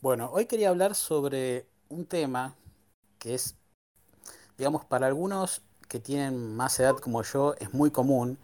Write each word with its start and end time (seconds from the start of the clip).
Bueno, 0.00 0.30
hoy 0.32 0.46
quería 0.46 0.68
hablar 0.68 0.94
sobre 0.94 1.66
un 1.88 2.06
tema 2.06 2.54
que 3.18 3.34
es, 3.34 3.56
digamos, 4.56 4.84
para 4.84 5.08
algunos 5.08 5.60
que 5.88 5.98
tienen 5.98 6.54
más 6.54 6.78
edad 6.78 6.96
como 6.98 7.20
yo 7.24 7.56
es 7.58 7.74
muy 7.74 7.90
común, 7.90 8.38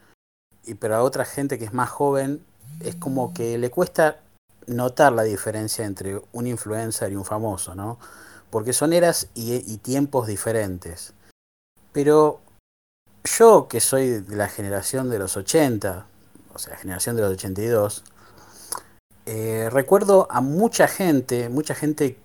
y 0.65 0.75
para 0.75 1.05
otra 1.05 1.25
gente 1.25 1.57
que 1.57 1.67
es 1.67 1.73
más 1.73 1.91
joven 1.91 2.45
es 2.81 2.97
como 2.97 3.33
que 3.33 3.57
le 3.57 3.71
cuesta 3.71 4.21
notar 4.67 5.13
la 5.13 5.23
diferencia 5.23 5.85
entre 5.85 6.21
un 6.33 6.49
influencer 6.49 7.13
y 7.13 7.17
un 7.17 7.25
famoso, 7.25 7.77
¿no? 7.77 8.01
Porque 8.51 8.73
son 8.73 8.93
eras 8.93 9.29
y, 9.35 9.55
y 9.55 9.77
tiempos 9.77 10.27
diferentes. 10.27 11.13
Pero 11.93 12.41
yo, 13.23 13.69
que 13.69 13.79
soy 13.79 14.23
de 14.23 14.37
la 14.37 14.49
generación 14.49 15.09
de 15.09 15.21
los 15.21 15.37
80, 15.37 16.07
o 16.53 16.59
sea, 16.59 16.73
la 16.73 16.81
generación 16.81 17.15
de 17.15 17.23
los 17.23 17.33
82, 17.35 18.03
eh, 19.27 19.69
recuerdo 19.71 20.27
a 20.31 20.41
mucha 20.41 20.89
gente, 20.89 21.49
mucha 21.49 21.75
gente 21.75 22.19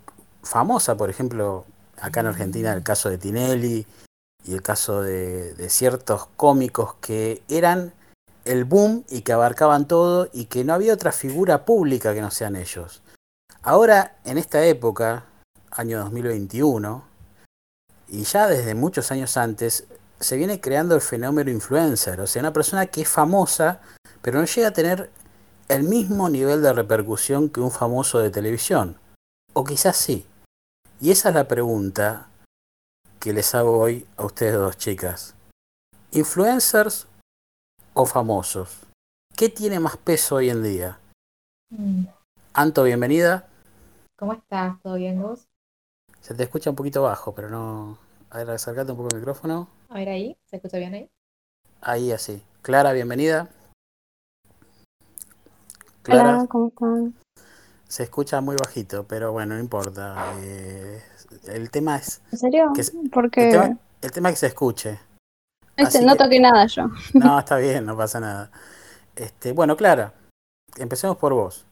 famosa, 0.43 0.95
por 0.95 1.09
ejemplo, 1.09 1.65
acá 1.99 2.21
en 2.21 2.27
Argentina 2.27 2.73
el 2.73 2.83
caso 2.83 3.09
de 3.09 3.17
Tinelli 3.17 3.85
y 4.45 4.53
el 4.53 4.61
caso 4.61 5.01
de, 5.01 5.53
de 5.53 5.69
ciertos 5.69 6.27
cómicos 6.35 6.95
que 6.95 7.41
eran 7.49 7.93
el 8.45 8.63
boom 8.65 9.03
y 9.09 9.21
que 9.21 9.33
abarcaban 9.33 9.87
todo 9.87 10.29
y 10.33 10.45
que 10.45 10.63
no 10.63 10.73
había 10.73 10.93
otra 10.93 11.11
figura 11.11 11.65
pública 11.65 12.13
que 12.13 12.21
no 12.21 12.31
sean 12.31 12.55
ellos. 12.55 13.01
Ahora, 13.61 14.17
en 14.25 14.37
esta 14.37 14.65
época, 14.65 15.25
año 15.71 15.99
2021, 15.99 17.03
y 18.07 18.23
ya 18.23 18.47
desde 18.47 18.73
muchos 18.73 19.11
años 19.11 19.37
antes, 19.37 19.85
se 20.19 20.35
viene 20.35 20.59
creando 20.59 20.95
el 20.95 21.01
fenómeno 21.01 21.51
influencer, 21.51 22.19
o 22.19 22.27
sea, 22.27 22.41
una 22.41 22.53
persona 22.53 22.87
que 22.87 23.01
es 23.01 23.09
famosa, 23.09 23.81
pero 24.21 24.39
no 24.39 24.45
llega 24.45 24.69
a 24.69 24.73
tener 24.73 25.09
el 25.69 25.83
mismo 25.83 26.29
nivel 26.29 26.63
de 26.63 26.73
repercusión 26.73 27.47
que 27.47 27.61
un 27.61 27.71
famoso 27.71 28.19
de 28.19 28.31
televisión. 28.31 28.97
O 29.53 29.63
quizás 29.63 29.95
sí. 29.95 30.25
Y 30.99 31.11
esa 31.11 31.29
es 31.29 31.35
la 31.35 31.47
pregunta 31.47 32.27
que 33.19 33.33
les 33.33 33.53
hago 33.53 33.79
hoy 33.79 34.05
a 34.17 34.25
ustedes 34.25 34.55
dos 34.55 34.77
chicas. 34.77 35.35
¿Influencers 36.11 37.07
o 37.93 38.05
famosos? 38.05 38.79
¿Qué 39.35 39.49
tiene 39.49 39.79
más 39.79 39.95
peso 39.97 40.37
hoy 40.37 40.49
en 40.49 40.63
día? 40.63 40.99
Mm. 41.69 42.05
Anto, 42.53 42.83
bienvenida. 42.83 43.47
¿Cómo 44.17 44.33
estás? 44.33 44.81
¿Todo 44.81 44.95
bien 44.95 45.21
vos? 45.21 45.47
Se 46.19 46.33
te 46.33 46.43
escucha 46.43 46.71
un 46.71 46.75
poquito 46.75 47.03
bajo, 47.03 47.33
pero 47.33 47.49
no... 47.49 47.99
A 48.31 48.39
ver, 48.39 48.49
acercate 48.49 48.91
un 48.91 48.97
poco 48.97 49.09
el 49.11 49.19
micrófono. 49.19 49.69
A 49.87 49.93
ver 49.95 50.09
ahí, 50.09 50.37
¿se 50.47 50.55
escucha 50.55 50.77
bien 50.77 50.95
ahí? 50.95 51.09
Ahí 51.81 52.11
así. 52.11 52.43
Clara, 52.63 52.91
bienvenida. 52.91 53.49
Hola, 56.11 56.21
Clara, 56.23 56.47
¿cómo 56.47 56.67
están? 56.69 57.13
se 57.87 58.03
escucha 58.03 58.39
muy 58.41 58.55
bajito, 58.55 59.05
pero 59.07 59.31
bueno, 59.31 59.55
no 59.55 59.59
importa. 59.61 60.15
Eh, 60.41 61.01
el 61.47 61.69
tema 61.71 61.97
es 61.97 62.21
¿En 62.31 62.37
serio? 62.39 62.71
que, 62.75 62.83
se- 62.83 62.97
el, 62.99 63.09
Porque 63.09 63.49
tema, 63.49 63.77
el 64.01 64.11
tema 64.11 64.29
es 64.29 64.35
que 64.35 64.39
se 64.39 64.47
escuche. 64.47 64.99
este, 65.77 66.01
no 66.05 66.13
que, 66.13 66.23
toqué 66.23 66.39
nada 66.39 66.65
yo. 66.67 66.83
no, 67.13 67.39
está 67.39 67.57
bien, 67.57 67.85
no 67.85 67.97
pasa 67.97 68.19
nada. 68.19 68.51
Este, 69.15 69.53
bueno, 69.53 69.75
Clara, 69.75 70.13
empecemos 70.77 71.17
por 71.17 71.33
vos. 71.33 71.65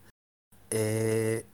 Eh, 0.71 1.45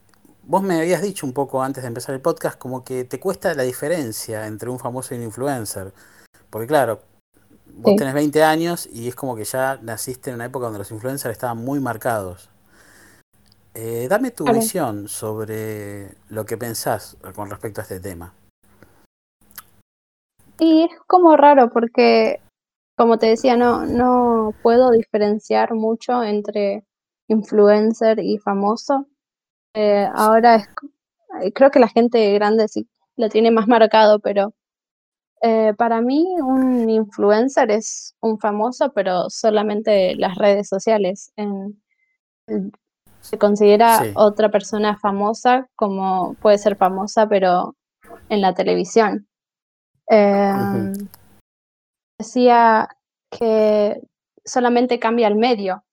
vos 0.44 0.64
me 0.64 0.80
habías 0.80 1.02
dicho 1.02 1.26
un 1.26 1.34
poco 1.34 1.62
antes 1.62 1.84
de 1.84 1.88
empezar 1.90 2.16
el 2.16 2.22
podcast 2.22 2.58
como 2.58 2.84
que 2.84 3.04
te 3.04 3.20
cuesta 3.20 3.54
la 3.54 3.64
diferencia 3.64 4.48
entre 4.48 4.70
un 4.70 4.80
famoso 4.80 5.14
y 5.14 5.18
un 5.18 5.24
influencer. 5.26 5.94
Porque 6.50 6.68
claro, 6.68 7.02
vos 7.76 7.92
Sí, 7.92 7.98
tenés 7.98 8.14
20 8.14 8.44
años 8.44 8.88
y 8.92 9.08
es 9.10 9.16
como 9.16 9.36
que 9.36 9.44
ya 9.44 9.78
naciste 9.82 10.30
en 10.30 10.36
una 10.38 10.46
época 10.46 10.66
donde 10.66 10.80
los 10.80 10.92
influencers 10.92 11.32
estaban 11.34 11.58
muy 11.58 11.80
marcados. 11.82 12.50
Eh, 13.76 14.08
dame 14.08 14.32
tu 14.32 14.46
visión 14.46 15.08
sobre 15.08 16.16
lo 16.30 16.46
que 16.46 16.58
pensás 16.58 17.18
con 17.36 17.50
respecto 17.50 17.82
a 17.82 17.84
este 17.84 18.00
tema. 18.00 18.34
Y 20.60 20.84
es 20.84 20.92
como 21.08 21.36
raro 21.36 21.72
porque, 21.72 22.40
como 22.96 23.18
te 23.18 23.28
decía, 23.28 23.58
no, 23.58 23.86
no 23.86 24.54
puedo 24.62 24.92
diferenciar 24.92 25.74
mucho 25.74 26.24
entre 26.24 26.86
influencer 27.28 28.20
y 28.20 28.38
famoso. 28.38 29.08
Eh, 29.74 30.08
ahora 30.14 30.56
es, 30.56 30.70
eh, 31.42 31.52
creo 31.52 31.72
que 31.72 31.80
la 31.80 31.88
gente 31.88 32.34
grande 32.34 32.68
sí 32.68 32.88
lo 33.16 33.30
tiene 33.30 33.52
más 33.52 33.68
marcado, 33.68 34.20
pero 34.20 34.54
eh, 35.42 35.74
para 35.78 36.02
mí 36.02 36.26
un 36.40 36.90
influencer 36.90 37.72
es 37.72 38.16
un 38.22 38.40
famoso, 38.40 38.94
pero 38.94 39.30
solamente 39.30 40.16
las 40.16 40.38
redes 40.38 40.70
sociales. 40.70 41.34
En, 41.36 41.82
se 43.24 43.38
considera 43.38 44.00
Sí, 44.00 44.12
otra 44.16 44.50
persona 44.50 44.98
famosa 44.98 45.68
como 45.76 46.36
puede 46.42 46.58
ser 46.58 46.76
famosa, 46.76 47.28
pero 47.28 47.76
en 48.30 48.42
la 48.42 48.54
televisión. 48.54 49.28
Em, 50.08 50.94
decía 52.20 52.90
que 53.32 54.02
solamente 54.44 55.00
cambia 55.00 55.28
el 55.28 55.36
medio. 55.36 55.84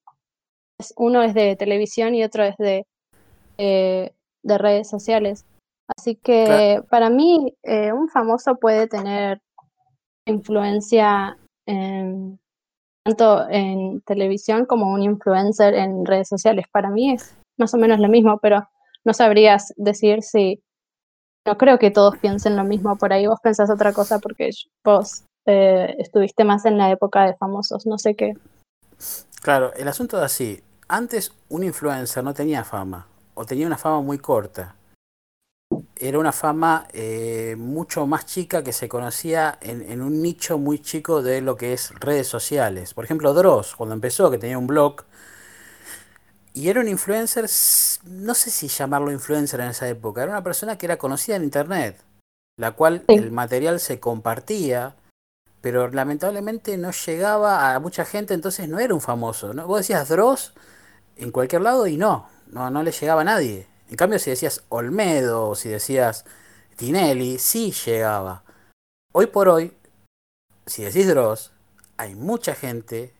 Uno 0.96 1.22
es 1.22 1.34
de 1.34 1.54
televisión 1.54 2.14
y 2.14 2.24
otro 2.24 2.42
es 2.42 2.56
de, 2.56 2.84
eh, 3.58 4.12
de 4.42 4.58
redes 4.58 4.88
sociales. 4.88 5.46
Así 5.96 6.16
que 6.16 6.82
para 6.90 7.10
mí 7.10 7.54
eh, 7.62 7.92
un 7.92 8.08
famoso 8.08 8.56
puede 8.56 8.88
tener 8.88 9.40
influencia 10.26 11.38
en, 11.66 12.39
tanto 13.04 13.48
en 13.48 14.00
televisión 14.02 14.66
como 14.66 14.92
un 14.92 15.02
influencer 15.02 15.74
en 15.74 16.04
redes 16.04 16.28
sociales. 16.28 16.66
Para 16.70 16.90
mí 16.90 17.12
es 17.12 17.34
más 17.58 17.74
o 17.74 17.78
menos 17.78 17.98
lo 18.00 18.08
mismo, 18.08 18.38
pero 18.38 18.68
no 19.04 19.14
sabrías 19.14 19.72
decir 19.76 20.22
si, 20.22 20.62
no 21.46 21.56
creo 21.56 21.78
que 21.78 21.90
todos 21.90 22.16
piensen 22.18 22.56
lo 22.56 22.64
mismo 22.64 22.96
por 22.96 23.12
ahí. 23.12 23.26
Vos 23.26 23.40
pensás 23.42 23.70
otra 23.70 23.92
cosa 23.92 24.18
porque 24.18 24.50
vos 24.84 25.24
eh, 25.46 25.94
estuviste 25.98 26.44
más 26.44 26.64
en 26.64 26.78
la 26.78 26.90
época 26.90 27.26
de 27.26 27.34
famosos, 27.36 27.86
no 27.86 27.98
sé 27.98 28.14
qué. 28.14 28.34
claro, 29.42 29.72
el 29.74 29.88
asunto 29.88 30.18
es 30.18 30.24
así. 30.24 30.62
Antes 30.88 31.32
un 31.48 31.64
influencer 31.64 32.24
no 32.24 32.34
tenía 32.34 32.64
fama, 32.64 33.06
o 33.34 33.44
tenía 33.44 33.66
una 33.66 33.78
fama 33.78 34.00
muy 34.00 34.18
corta. 34.18 34.74
Era 35.96 36.18
una 36.18 36.32
fama 36.32 36.88
eh, 36.92 37.56
mucho 37.58 38.06
más 38.06 38.26
chica 38.26 38.64
que 38.64 38.72
se 38.72 38.88
conocía 38.88 39.58
en, 39.60 39.82
en 39.82 40.02
un 40.02 40.22
nicho 40.22 40.58
muy 40.58 40.78
chico 40.80 41.22
de 41.22 41.40
lo 41.42 41.56
que 41.56 41.72
es 41.72 41.92
redes 42.00 42.26
sociales. 42.26 42.94
Por 42.94 43.04
ejemplo, 43.04 43.34
Dross, 43.34 43.76
cuando 43.76 43.94
empezó, 43.94 44.30
que 44.30 44.38
tenía 44.38 44.58
un 44.58 44.66
blog, 44.66 45.04
y 46.52 46.68
era 46.68 46.80
un 46.80 46.88
influencer, 46.88 47.44
no 48.04 48.34
sé 48.34 48.50
si 48.50 48.68
llamarlo 48.68 49.12
influencer 49.12 49.60
en 49.60 49.68
esa 49.68 49.88
época, 49.88 50.22
era 50.22 50.32
una 50.32 50.42
persona 50.42 50.76
que 50.76 50.86
era 50.86 50.98
conocida 50.98 51.36
en 51.36 51.44
internet, 51.44 52.02
la 52.56 52.72
cual 52.72 53.04
Sí, 53.08 53.14
el 53.14 53.30
material 53.30 53.78
se 53.78 54.00
compartía, 54.00 54.96
pero 55.60 55.88
lamentablemente 55.88 56.76
no 56.76 56.90
llegaba 56.90 57.74
a 57.74 57.78
mucha 57.78 58.04
gente, 58.04 58.34
entonces 58.34 58.68
no 58.68 58.80
era 58.80 58.94
un 58.94 59.00
famoso, 59.00 59.54
¿no? 59.54 59.66
Vos 59.66 59.78
decías 59.80 60.08
Dross 60.08 60.52
en 61.16 61.30
cualquier 61.30 61.62
lado 61.62 61.86
y 61.86 61.96
no, 61.96 62.28
no, 62.48 62.70
no 62.70 62.82
le 62.82 62.90
llegaba 62.90 63.20
a 63.20 63.24
nadie. 63.24 63.69
En 63.90 63.96
cambio, 63.96 64.20
si 64.20 64.30
decías 64.30 64.64
Olmedo 64.68 65.48
o 65.48 65.54
si 65.56 65.68
decías 65.68 66.24
Tinelli, 66.76 67.38
sí 67.38 67.72
llegaba. 67.72 68.44
Hoy 69.12 69.26
por 69.26 69.48
hoy, 69.48 69.76
si 70.64 70.84
decís 70.84 71.08
Dross, 71.08 71.52
hay 71.96 72.14
mucha 72.14 72.54
gente 72.54 73.12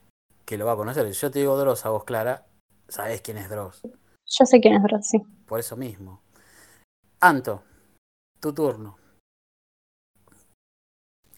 que 0.47 0.57
lo 0.57 0.67
va 0.67 0.73
a 0.73 0.77
conocer. 0.77 1.13
Si 1.13 1.21
yo 1.21 1.31
te 1.33 1.41
digo 1.41 1.59
Dross 1.59 1.85
a 1.85 1.91
vos, 1.91 2.05
Clara, 2.05 2.47
sabés 2.89 3.21
quién 3.21 3.37
es 3.39 3.51
Dross. 3.51 3.83
yo 3.83 4.47
sé 4.47 4.61
quién 4.61 4.75
es 4.75 4.83
Dross, 4.85 5.09
sí. 5.09 5.19
Por 5.47 5.59
eso 5.59 5.77
mismo. 5.77 6.23
Anto, 7.19 7.65
tu 8.39 8.53
turno. 8.53 8.97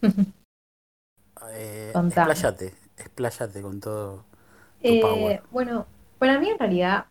Eh, 1.50 1.92
expláyate, 1.92 2.72
expláyate 2.96 3.62
con 3.62 3.80
todo 3.80 4.24
tu 4.80 5.00
power. 5.00 5.32
Eh, 5.32 5.42
bueno, 5.50 5.86
para 6.20 6.38
mí 6.38 6.48
en 6.48 6.56
realidad, 6.56 7.06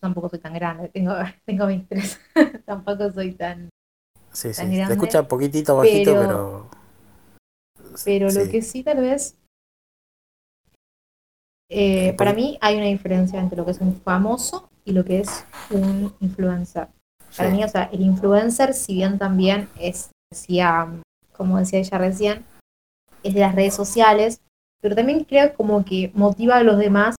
tampoco 0.00 0.28
soy 0.28 0.38
tan 0.38 0.54
grande, 0.54 0.88
tengo, 0.88 1.14
tengo 1.44 1.66
23, 1.66 2.20
tampoco 2.66 3.10
soy 3.12 3.32
tan, 3.32 3.68
Sí, 4.32 4.52
tan 4.52 4.70
sí, 4.70 4.76
te 4.86 4.92
escucha 4.92 5.20
un 5.22 5.28
poquitito 5.28 5.76
bajito, 5.76 6.12
pero, 6.12 6.68
pero 6.70 6.78
pero 8.04 8.30
lo 8.30 8.48
que 8.48 8.62
sí 8.62 8.82
tal 8.82 9.00
vez, 9.00 9.36
eh, 11.70 12.14
para 12.14 12.32
mí 12.32 12.58
hay 12.60 12.76
una 12.76 12.86
diferencia 12.86 13.40
entre 13.40 13.56
lo 13.56 13.64
que 13.64 13.72
es 13.72 13.80
un 13.80 13.94
famoso 14.00 14.68
y 14.84 14.92
lo 14.92 15.04
que 15.04 15.20
es 15.20 15.44
un 15.70 16.14
influencer. 16.20 16.88
Para 17.36 17.50
sí, 17.50 17.56
mí, 17.56 17.64
o 17.64 17.68
sea, 17.68 17.84
el 17.92 18.00
influencer, 18.00 18.74
si 18.74 18.94
bien 18.94 19.18
también 19.18 19.68
es, 19.78 20.10
decía, 20.30 20.88
como 21.32 21.58
decía 21.58 21.78
ella 21.78 21.98
recién, 21.98 22.44
es 23.22 23.34
de 23.34 23.40
las 23.40 23.54
redes 23.54 23.74
sociales, 23.74 24.40
pero 24.80 24.94
también 24.94 25.24
creo 25.24 25.54
como 25.54 25.84
que 25.84 26.10
motiva 26.14 26.56
a 26.56 26.62
los 26.62 26.78
demás 26.78 27.16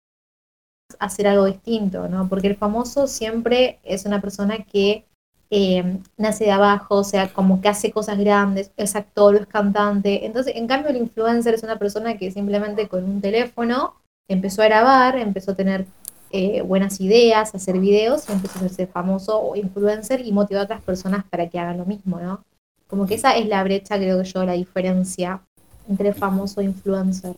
hacer 0.99 1.27
algo 1.27 1.47
distinto, 1.47 2.09
¿no? 2.09 2.29
Porque 2.29 2.49
el 2.49 2.56
famoso 2.56 3.06
siempre 3.06 3.79
es 3.85 4.05
una 4.05 4.21
persona 4.21 4.59
que 4.59 5.05
eh, 5.50 5.99
nace 6.17 6.45
de 6.45 6.50
abajo, 6.50 6.97
o 6.97 7.05
sea, 7.05 7.33
como 7.33 7.61
que 7.61 7.69
hace 7.69 7.91
cosas 7.91 8.19
grandes, 8.19 8.71
es 8.77 8.97
actor, 8.97 9.37
es 9.37 9.47
cantante. 9.47 10.27
Entonces, 10.27 10.56
en 10.56 10.67
cambio, 10.67 10.91
el 10.91 10.97
influencer 10.97 11.55
es 11.55 11.62
una 11.62 11.79
persona 11.79 12.19
que 12.19 12.31
simplemente 12.31 12.89
con 12.89 13.05
un 13.05 13.21
teléfono 13.21 13.95
empezó 14.29 14.62
a 14.62 14.67
grabar, 14.67 15.17
empezó 15.17 15.53
a 15.53 15.56
tener 15.56 15.87
eh, 16.31 16.61
buenas 16.61 17.01
ideas, 17.01 17.55
hacer 17.55 17.79
videos 17.79 18.29
y 18.29 18.33
empezó 18.33 18.59
a 18.59 18.62
hacerse 18.62 18.87
famoso 18.87 19.41
o 19.41 19.56
influencer 19.56 20.21
y 20.25 20.33
motivar 20.33 20.62
a 20.62 20.65
otras 20.65 20.83
personas 20.83 21.25
para 21.25 21.49
que 21.49 21.59
hagan 21.59 21.79
lo 21.79 21.87
mismo, 21.87 22.21
¿no? 22.21 22.44
Como 22.87 23.06
que 23.06 23.15
esa 23.15 23.37
es 23.37 23.47
la 23.47 23.62
brecha, 23.65 23.97
creo 23.97 24.23
que 24.23 24.29
yo, 24.29 24.44
la 24.44 24.53
diferencia 24.53 25.41
entre 25.89 26.12
famoso 26.12 26.61
e 26.61 26.65
influencer. 26.65 27.37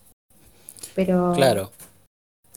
Pero... 0.95 1.31
Claro. 1.33 1.71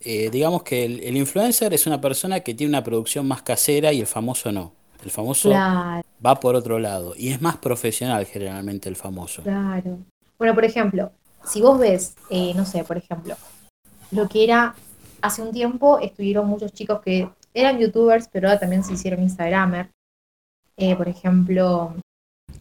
Eh, 0.05 0.29
digamos 0.31 0.63
que 0.63 0.85
el, 0.85 1.03
el, 1.03 1.17
influencer 1.17 1.73
es 1.73 1.87
una 1.87 2.01
persona 2.01 2.41
que 2.41 2.55
tiene 2.55 2.71
una 2.71 2.85
producción 2.85 3.27
más 3.27 3.43
casera 3.43 3.93
y 3.93 4.01
el 4.01 4.07
famoso 4.07 4.53
no. 4.53 4.73
El 5.03 5.11
famoso 5.11 5.51
Claro, 5.51 6.03
va 6.25 6.41
por 6.41 6.55
otro 6.55 6.79
lado 6.79 7.15
y 7.17 7.31
es 7.31 7.41
más 7.41 7.57
profesional 7.57 8.25
generalmente 8.27 8.89
el 8.89 8.97
famoso. 8.97 9.43
claro. 9.43 9.99
Bueno, 10.39 10.55
por 10.55 10.65
ejemplo, 10.65 11.13
si 11.45 11.61
vos 11.61 11.79
ves, 11.79 12.17
eh, 12.29 12.53
no 12.55 12.65
sé, 12.67 12.85
por 12.85 12.97
ejemplo, 12.97 13.37
lo 14.11 14.29
que 14.29 14.45
era 14.45 14.75
hace 15.23 15.43
un 15.43 15.53
tiempo, 15.53 15.99
estuvieron 16.01 16.47
muchos 16.47 16.73
chicos 16.73 17.01
que 17.03 17.31
eran 17.55 17.79
youtubers, 17.79 18.29
pero 18.31 18.49
ahora 18.49 18.61
también 18.61 18.85
se 18.85 18.95
hicieron 18.95 19.23
instagramer. 19.23 19.91
Eh, 20.77 20.97
por 20.97 21.09
ejemplo, 21.09 21.95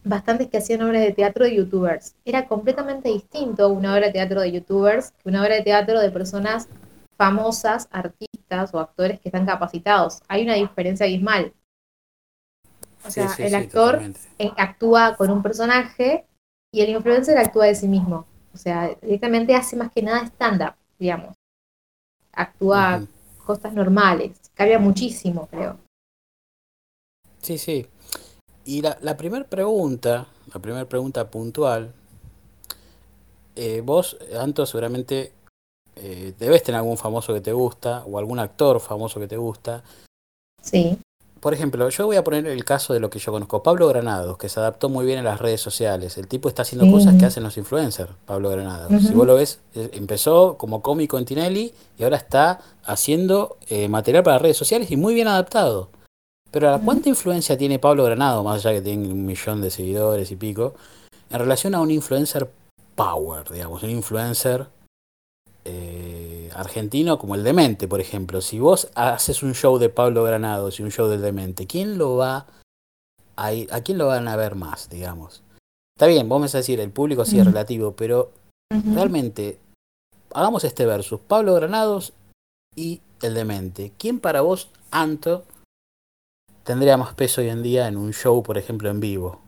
bastantes 0.04 0.48
que 0.48 0.58
hacían 0.58 0.82
obras 0.82 1.02
de 1.02 1.12
teatro 1.12 1.44
de 1.44 1.56
youtubers. 1.56 2.14
Era 2.24 2.46
completamente 2.46 3.08
distinto 3.08 3.68
una 3.68 3.92
obra 3.92 4.06
de 4.06 4.12
teatro 4.12 4.40
de 4.40 4.52
youtubers 4.52 5.10
que 5.12 5.28
una 5.28 5.42
obra 5.42 5.56
de 5.56 5.62
teatro 5.62 6.00
de 6.00 6.10
personas 6.10 6.68
famosas, 7.16 7.88
artistas 7.90 8.72
o 8.72 8.78
actores 8.78 9.20
que 9.20 9.28
están 9.28 9.46
capacitados. 9.46 10.22
Hay 10.28 10.42
una 10.42 10.54
diferencia 10.54 11.06
abismal. 11.06 11.52
O 13.06 13.10
sea, 13.10 13.28
sí, 13.28 13.42
el 13.42 13.54
actor 13.54 14.00
eh, 14.38 14.50
actúa 14.56 15.16
con 15.16 15.30
un 15.30 15.42
personaje 15.42 16.26
y 16.72 16.80
el 16.80 16.90
influencer 16.90 17.36
actúa 17.36 17.66
de 17.66 17.74
sí 17.74 17.88
mismo. 17.88 18.26
O 18.52 18.56
sea, 18.56 18.94
directamente 19.02 19.54
hace 19.54 19.76
más 19.76 19.92
que 19.92 20.02
nada 20.02 20.24
stand-up, 20.26 20.74
digamos. 20.98 21.34
Actúa 22.32 23.02
cosas 23.44 23.74
normales. 23.74 24.38
Cambia 24.54 24.78
muchísimo, 24.78 25.46
creo. 25.48 25.78
Sí, 27.42 27.58
sí. 27.58 27.86
Y 28.64 28.80
la, 28.80 28.96
la 29.02 29.16
primera 29.16 29.44
pregunta, 29.44 30.26
la 30.52 30.60
primera 30.60 30.88
pregunta 30.88 31.30
puntual, 31.30 31.92
eh, 33.56 33.82
vos, 33.84 34.16
Anto, 34.40 34.66
seguramente 34.66 35.32
eh, 35.96 36.34
debes 36.38 36.62
tener 36.62 36.78
algún 36.78 36.96
famoso 36.98 37.32
que 37.34 37.40
te 37.40 37.52
gusta 37.52 38.02
o 38.06 38.18
algún 38.18 38.38
actor 38.38 38.80
famoso 38.80 39.20
que 39.20 39.28
te 39.28 39.36
gusta. 39.36 39.82
Sí. 40.62 40.98
Por 41.40 41.52
ejemplo, 41.52 41.86
yo 41.90 42.06
voy 42.06 42.16
a 42.16 42.24
poner 42.24 42.46
el 42.46 42.64
caso 42.64 42.94
de 42.94 43.00
lo 43.00 43.10
que 43.10 43.18
yo 43.18 43.30
conozco. 43.30 43.62
Pablo 43.62 43.86
Granados, 43.88 44.38
que 44.38 44.48
se 44.48 44.60
adaptó 44.60 44.88
muy 44.88 45.04
bien 45.04 45.18
a 45.18 45.22
las 45.22 45.40
redes 45.40 45.60
sociales. 45.60 46.16
El 46.16 46.26
tipo 46.26 46.48
está 46.48 46.62
haciendo 46.62 46.86
Sí. 46.86 46.92
cosas 46.92 47.16
que 47.16 47.26
hacen 47.26 47.42
los 47.42 47.58
influencers, 47.58 48.10
Pablo 48.24 48.48
Granados. 48.48 48.90
Si 49.02 49.12
vos 49.12 49.26
lo 49.26 49.34
ves, 49.34 49.60
eh, 49.74 49.90
empezó 49.92 50.56
como 50.56 50.80
cómico 50.80 51.18
en 51.18 51.26
Tinelli 51.26 51.74
y 51.98 52.02
ahora 52.02 52.16
está 52.16 52.60
haciendo 52.84 53.58
eh, 53.68 53.88
material 53.90 54.22
para 54.22 54.38
redes 54.38 54.56
sociales 54.56 54.90
y 54.90 54.96
muy 54.96 55.12
bien 55.12 55.28
adaptado. 55.28 55.90
Pero 56.50 56.70
¿a 56.70 56.76
Ujú. 56.76 56.84
¿cuánta 56.86 57.08
influencia 57.10 57.58
tiene 57.58 57.78
Pablo 57.78 58.04
Granado, 58.04 58.42
más 58.42 58.64
allá 58.64 58.76
que 58.76 58.80
tiene 58.82 59.06
un 59.12 59.26
millón 59.26 59.60
de 59.60 59.70
seguidores 59.70 60.30
y 60.30 60.36
pico, 60.36 60.72
en 61.28 61.38
relación 61.40 61.74
a 61.74 61.80
un 61.82 61.90
influencer 61.90 62.48
power, 62.94 63.50
digamos, 63.50 63.82
un 63.82 63.90
influencer 63.90 64.66
eh, 65.64 66.50
argentino 66.54 67.18
como 67.18 67.34
el 67.34 67.44
Demente, 67.44 67.88
por 67.88 68.00
ejemplo? 68.00 68.40
Si 68.40 68.58
vos 68.58 68.90
haces 68.94 69.42
un 69.42 69.54
show 69.54 69.78
de 69.78 69.88
Pablo 69.88 70.22
Granados 70.24 70.78
y 70.78 70.82
un 70.82 70.90
show 70.90 71.08
del 71.08 71.22
Demente, 71.22 71.66
¿quién 71.66 71.98
lo 71.98 72.16
va 72.16 72.46
a 73.36 73.52
ir- 73.52 73.72
a 73.72 73.80
quién 73.80 73.98
lo 73.98 74.06
van 74.06 74.28
a 74.28 74.36
ver 74.36 74.54
más, 74.54 74.88
digamos? 74.88 75.42
Está 75.96 76.06
bien, 76.06 76.28
vos 76.28 76.38
me 76.40 76.44
vas 76.44 76.54
a 76.54 76.58
decir, 76.58 76.80
el 76.80 76.90
público 76.90 77.24
sí 77.24 77.38
es 77.38 77.44
relativo, 77.46 77.92
pero 77.92 78.32
realmente, 78.94 79.58
hagamos 80.32 80.64
este 80.64 80.86
versus, 80.86 81.20
Pablo 81.20 81.54
Granados 81.54 82.12
y 82.76 83.00
el 83.22 83.34
Demente. 83.34 83.92
¿Quién 83.96 84.18
para 84.20 84.40
vos, 84.40 84.70
Anto, 84.90 85.44
tendría 86.64 86.96
más 86.96 87.14
peso 87.14 87.40
hoy 87.40 87.48
en 87.48 87.62
día 87.62 87.88
en 87.88 87.96
un 87.96 88.12
show, 88.12 88.42
por 88.42 88.58
ejemplo, 88.58 88.90
en 88.90 89.00
vivo? 89.00 89.40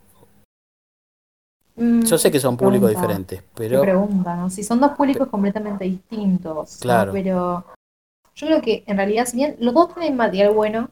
Mm, 1.76 2.02
Yo 2.04 2.18
sé 2.18 2.30
que 2.30 2.40
son 2.40 2.56
públicos 2.56 2.90
pregunta, 2.90 3.00
diferentes, 3.00 3.42
pero 3.54 3.80
pregunta, 3.82 4.36
¿no? 4.36 4.50
Si 4.50 4.62
son 4.64 4.80
dos 4.80 4.92
públicos 4.92 5.28
completamente 5.28 5.84
distintos, 5.84 6.76
¿no? 6.76 6.80
Claro. 6.80 7.12
Pero 7.12 7.64
yo 8.34 8.46
creo 8.46 8.62
que 8.62 8.84
en 8.86 8.96
realidad, 8.96 9.26
si 9.26 9.36
bien 9.36 9.56
los 9.60 9.74
dos 9.74 9.94
tienen 9.94 10.16
material 10.16 10.54
bueno, 10.54 10.90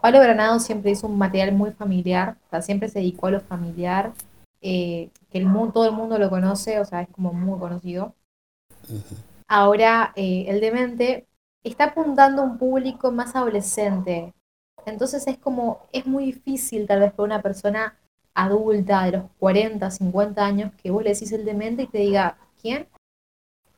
Pablo 0.00 0.20
Granado 0.20 0.60
siempre 0.60 0.92
hizo 0.92 1.06
un 1.06 1.18
material 1.18 1.52
muy 1.52 1.72
familiar, 1.72 2.36
o 2.46 2.50
sea, 2.50 2.62
siempre 2.62 2.88
se 2.88 3.00
dedicó 3.00 3.26
a 3.26 3.32
lo 3.32 3.40
familiar, 3.40 4.12
eh, 4.62 5.10
que 5.30 5.38
el 5.38 5.46
mu- 5.46 5.70
todo 5.72 5.86
el 5.86 5.92
mundo 5.92 6.18
lo 6.18 6.30
conoce, 6.30 6.78
o 6.80 6.84
sea, 6.84 7.02
es 7.02 7.08
como 7.08 7.32
muy 7.32 7.58
conocido. 7.58 8.14
Ahora, 9.48 10.12
eh, 10.16 10.46
el 10.48 10.60
demente 10.60 11.26
está 11.64 11.84
apuntando 11.86 12.42
a 12.42 12.44
un 12.44 12.58
público 12.58 13.10
más 13.12 13.34
adolescente. 13.36 14.32
Entonces 14.84 15.26
es 15.26 15.38
como, 15.38 15.80
es 15.92 16.06
muy 16.06 16.26
difícil 16.26 16.86
tal 16.86 17.00
vez 17.00 17.12
para 17.12 17.24
una 17.26 17.42
persona 17.42 17.96
adulta 18.36 19.04
de 19.04 19.12
los 19.12 19.24
40, 19.38 19.90
50 19.90 20.44
años 20.44 20.72
que 20.80 20.90
vos 20.90 21.02
le 21.02 21.14
decís 21.14 21.32
el 21.32 21.44
demente 21.44 21.84
y 21.84 21.86
te 21.88 21.98
diga, 21.98 22.36
¿quién? 22.60 22.86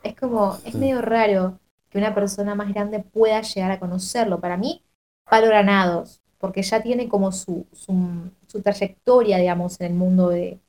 Es 0.02 0.14
como, 0.16 0.58
es 0.64 0.75
medio 0.75 1.00
raro 1.00 1.58
que 1.88 1.99
una 1.99 2.14
persona 2.14 2.55
más 2.55 2.69
grande 2.75 2.99
pueda 2.99 3.40
llegar 3.40 3.70
a 3.70 3.78
conocerlo. 3.78 4.40
Para 4.40 4.56
mí, 4.56 4.82
Palo 5.31 5.46
Granados, 5.46 6.20
porque 6.38 6.62
ya 6.62 6.82
tiene 6.82 7.08
como 7.08 7.32
su, 7.32 7.66
su, 7.72 8.31
su 8.46 8.60
trayectoria, 8.60 9.38
digamos, 9.38 9.81
en 9.81 9.87
el 9.93 9.94
mundo 9.94 10.28
de, 10.28 10.61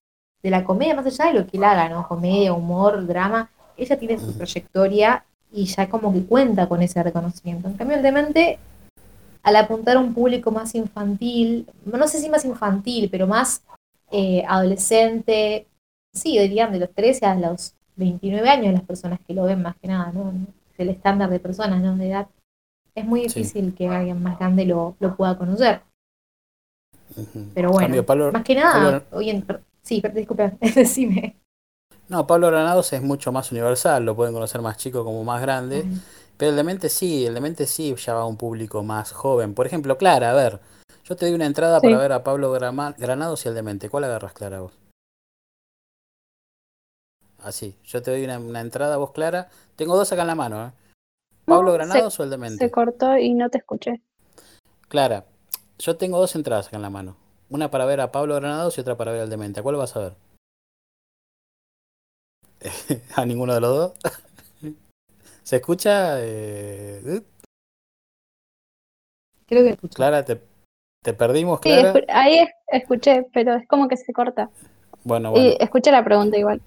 de 0.43 0.49
la 0.49 0.63
comedia, 0.63 0.95
más 0.95 1.05
allá 1.07 1.31
de 1.31 1.39
lo 1.39 1.47
que 1.47 1.57
él 1.57 1.63
haga, 1.63 1.89
¿no? 1.89 2.07
Comedia, 2.07 2.53
humor, 2.53 3.05
drama, 3.05 3.49
ella 3.75 3.97
tiene 3.97 4.19
su 4.19 4.33
trayectoria 4.33 5.25
y 5.51 5.65
ya 5.65 5.89
como 5.89 6.13
que 6.13 6.23
cuenta 6.25 6.69
con 6.69 6.81
ese 6.81 7.01
reconocimiento. 7.01 7.67
En 7.67 7.73
cambio, 7.73 7.97
el 7.97 8.03
demente, 8.03 8.59
al 9.41 9.55
apuntar 9.55 9.97
a 9.97 9.99
un 9.99 10.13
público 10.13 10.51
más 10.51 10.75
infantil, 10.75 11.67
no 11.85 12.07
sé 12.07 12.19
si 12.19 12.29
más 12.29 12.45
infantil, 12.45 13.09
pero 13.11 13.25
más 13.25 13.63
eh, 14.11 14.43
adolescente, 14.47 15.67
sí, 16.13 16.37
dirían 16.39 16.71
de 16.71 16.79
los 16.79 16.91
13 16.93 17.25
a 17.25 17.35
los 17.35 17.75
29 17.95 18.49
años 18.49 18.73
las 18.73 18.83
personas 18.83 19.19
que 19.27 19.33
lo 19.33 19.43
ven 19.43 19.61
más 19.61 19.75
que 19.77 19.87
nada, 19.87 20.11
¿no? 20.11 20.33
El 20.77 20.89
estándar 20.89 21.29
de 21.29 21.39
personas, 21.39 21.81
¿no? 21.81 21.95
De 21.97 22.09
edad. 22.09 22.27
Es 22.95 23.05
muy 23.05 23.27
Sí. 23.29 23.39
difícil 23.41 23.73
que 23.75 23.87
alguien 23.87 24.21
más 24.23 24.39
grande 24.39 24.65
lo, 24.65 24.95
lo 24.99 25.15
pueda 25.15 25.37
conocer. 25.37 25.81
Pero 27.53 27.69
bueno, 27.71 27.87
Cambio, 27.87 28.05
Pablo- 28.05 28.31
más 28.31 28.43
que 28.43 28.55
nada, 28.55 28.73
Pablo- 29.01 29.03
hoy 29.17 29.29
en- 29.31 29.45
sí, 29.81 30.01
per- 30.01 30.13
disculpe, 30.13 30.51
decime. 30.75 31.35
no, 32.07 32.25
Pablo 32.27 32.47
Granados 32.47 32.93
es 32.93 33.01
mucho 33.01 33.31
más 33.31 33.51
universal, 33.51 34.05
lo 34.05 34.15
pueden 34.15 34.33
conocer 34.33 34.61
más 34.61 34.77
chico 34.77 35.03
como 35.03 35.23
más 35.23 35.41
grande, 35.41 35.85
pero 36.37 36.51
el 36.51 36.57
Demente 36.57 36.87
sí, 36.89 37.25
el 37.25 37.33
Demente 37.33 37.65
sí 37.67 37.93
ya 37.95 38.13
va 38.13 38.21
a 38.21 38.25
un 38.25 38.37
público 38.37 38.83
más 38.83 39.11
joven. 39.11 39.53
Por 39.53 39.65
ejemplo, 39.67 39.97
Clara, 39.97 40.31
a 40.31 40.33
ver, 40.33 40.59
yo 41.09 41.15
te 41.15 41.25
doy 41.25 41.33
una 41.33 41.47
entrada 41.47 41.79
Sí. 41.79 41.87
para 41.87 41.97
ver 41.97 42.11
a 42.11 42.23
Pablo 42.23 42.51
Grama- 42.51 42.93
Granados 42.97 43.43
y 43.45 43.49
el 43.49 43.55
Demente. 43.55 43.89
¿Cuál 43.89 44.03
agarras, 44.03 44.33
Clara, 44.33 44.61
vos? 44.61 44.73
Así, 47.39 47.75
yo 47.85 48.01
te 48.03 48.11
doy 48.11 48.23
una, 48.25 48.37
una 48.37 48.61
entrada, 48.61 48.97
vos, 48.97 49.11
Clara. 49.11 49.49
Tengo 49.75 49.95
dos 49.97 50.11
acá 50.11 50.21
en 50.21 50.27
la 50.27 50.35
mano, 50.35 50.67
¿eh? 50.67 50.71
¿Pablo 51.45 51.67
No, 51.67 51.73
Granados 51.73 52.19
o 52.19 52.23
el 52.23 52.29
Se 52.29 52.35
Demente? 52.35 52.69
cortó 52.71 53.17
y 53.17 53.33
no 53.33 53.49
te 53.49 53.57
escuché. 53.57 54.01
Clara, 54.87 55.25
yo 55.79 55.97
tengo 55.97 56.19
dos 56.19 56.35
entradas 56.35 56.67
acá 56.67 56.75
en 56.75 56.81
la 56.83 56.89
mano. 56.89 57.15
Una 57.49 57.71
para 57.71 57.85
ver 57.85 58.01
a 58.01 58.11
Pablo 58.11 58.35
Granados 58.35 58.77
y 58.77 58.81
otra 58.81 58.97
para 58.97 59.11
ver 59.13 59.21
al 59.21 59.29
Demente. 59.29 59.61
¿A 59.61 59.63
cuál 59.63 59.77
vas 59.77 59.95
a 59.95 59.99
ver? 60.01 60.15
¿A 63.15 63.25
ninguno 63.25 63.53
de 63.55 63.61
los 63.61 63.75
dos? 63.75 63.93
¿Se 65.43 65.55
escucha? 65.55 66.17
Eh. 66.21 67.23
Creo 69.47 69.63
que 69.63 69.69
escuché. 69.71 69.95
Clara, 69.95 70.23
¿te, 70.25 70.39
te 71.09 71.13
perdimos, 71.15 71.59
Clara? 71.59 71.93
ahí 72.09 72.39
es- 72.39 72.49
escuché, 72.67 73.25
pero 73.33 73.55
es 73.55 73.67
como 73.67 73.87
que 73.87 73.97
se 73.97 74.13
corta. 74.13 74.49
Bueno, 75.03 75.31
Y 75.31 75.33
bueno. 75.41 75.55
escuché 75.59 75.91
la 75.91 76.03
pregunta 76.03 76.37
igual. 76.37 76.61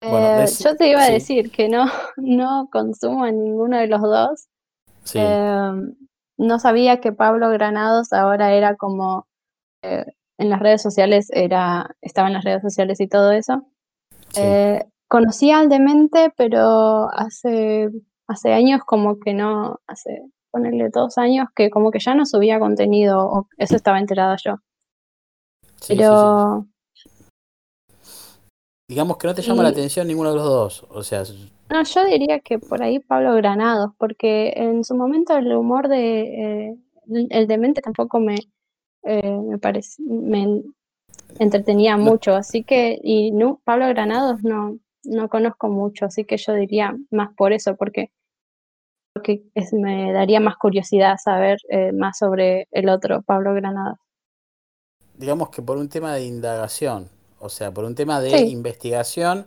Bueno, 0.00 0.42
Eh, 0.42 0.46
yo 0.60 0.76
te 0.76 0.88
iba 0.88 1.02
a 1.02 1.06
sí. 1.06 1.12
decir 1.12 1.50
que 1.52 1.68
no, 1.68 1.84
no 2.16 2.68
consumo 2.72 3.24
a 3.24 3.30
ninguno 3.30 3.76
de 3.78 3.86
los 3.88 4.00
dos. 4.00 4.46
Sí, 5.04 5.18
Eh, 5.20 5.70
no 6.38 6.58
sabía 6.58 7.00
que 7.00 7.12
Pablo 7.12 7.50
Granados 7.50 8.12
ahora 8.12 8.54
era 8.54 8.76
como 8.76 9.26
eh, 9.82 10.06
en 10.38 10.48
las 10.48 10.60
redes 10.60 10.80
sociales, 10.82 11.28
era, 11.30 11.94
estaba 12.00 12.28
en 12.28 12.34
las 12.34 12.44
redes 12.44 12.62
sociales 12.62 12.98
y 13.00 13.08
todo 13.08 13.30
eso. 13.32 13.66
sí. 14.32 14.40
Eh, 14.40 14.84
conocía 15.08 15.58
al 15.58 15.68
demente, 15.68 16.32
pero 16.36 17.08
hace, 17.12 17.90
hace 18.26 18.52
años 18.54 18.80
como 18.86 19.18
que 19.20 19.34
no, 19.34 19.80
hace 19.86 20.22
ponerle 20.52 20.88
dos 20.90 21.18
años 21.18 21.48
que 21.56 21.70
como 21.70 21.90
que 21.90 21.98
ya 21.98 22.14
no 22.14 22.24
subía 22.26 22.60
contenido, 22.60 23.26
o 23.26 23.48
eso 23.58 23.74
estaba 23.74 23.98
enterada 23.98 24.36
yo. 24.44 24.56
sí, 25.80 25.80
sí, 25.80 25.96
sí. 25.96 25.96
Pero 25.96 26.66
Digamos 28.88 29.16
que 29.16 29.26
no 29.26 29.34
te 29.34 29.42
llama 29.42 29.62
la 29.62 29.70
atención 29.70 30.06
ninguno 30.06 30.30
de 30.30 30.36
los 30.36 30.44
dos. 30.44 30.86
O 30.90 31.02
sea, 31.02 31.22
no, 31.70 31.82
yo 31.82 32.04
diría 32.04 32.40
que 32.40 32.58
por 32.58 32.82
ahí 32.82 32.98
Pablo 33.00 33.34
Granados, 33.34 33.92
porque 33.96 34.52
en 34.56 34.84
su 34.84 34.94
momento 34.94 35.36
el 35.36 35.50
humor 35.54 35.88
de 35.88 36.20
eh, 36.68 36.76
el, 37.08 37.26
el 37.30 37.46
demente 37.46 37.80
tampoco 37.80 38.20
me, 38.20 38.36
eh, 39.04 39.30
me 39.48 39.58
parece, 39.58 40.02
me 40.02 40.62
entretenía 41.38 41.96
No- 41.96 42.04
mucho, 42.04 42.34
así 42.34 42.64
que, 42.64 43.00
y 43.02 43.30
no, 43.30 43.60
Pablo 43.64 43.86
Granados 43.88 44.42
no, 44.44 44.78
no 45.04 45.28
conozco 45.30 45.68
mucho, 45.68 46.04
así 46.06 46.24
que 46.24 46.36
yo 46.36 46.52
diría 46.52 46.94
más 47.10 47.30
por 47.34 47.52
eso, 47.54 47.76
porque 47.76 48.10
porque 49.12 49.44
me 49.72 50.12
daría 50.12 50.40
más 50.40 50.56
curiosidad 50.56 51.16
saber 51.22 51.58
eh, 51.68 51.92
más 51.92 52.18
sobre 52.18 52.68
el 52.70 52.88
otro, 52.88 53.22
Pablo 53.22 53.54
Granada. 53.54 54.00
Digamos 55.14 55.50
que 55.50 55.62
por 55.62 55.76
un 55.76 55.88
tema 55.88 56.14
de 56.14 56.24
indagación, 56.24 57.08
o 57.38 57.48
sea, 57.48 57.72
por 57.72 57.84
un 57.84 57.94
tema 57.94 58.20
de 58.20 58.40
investigación, 58.40 59.46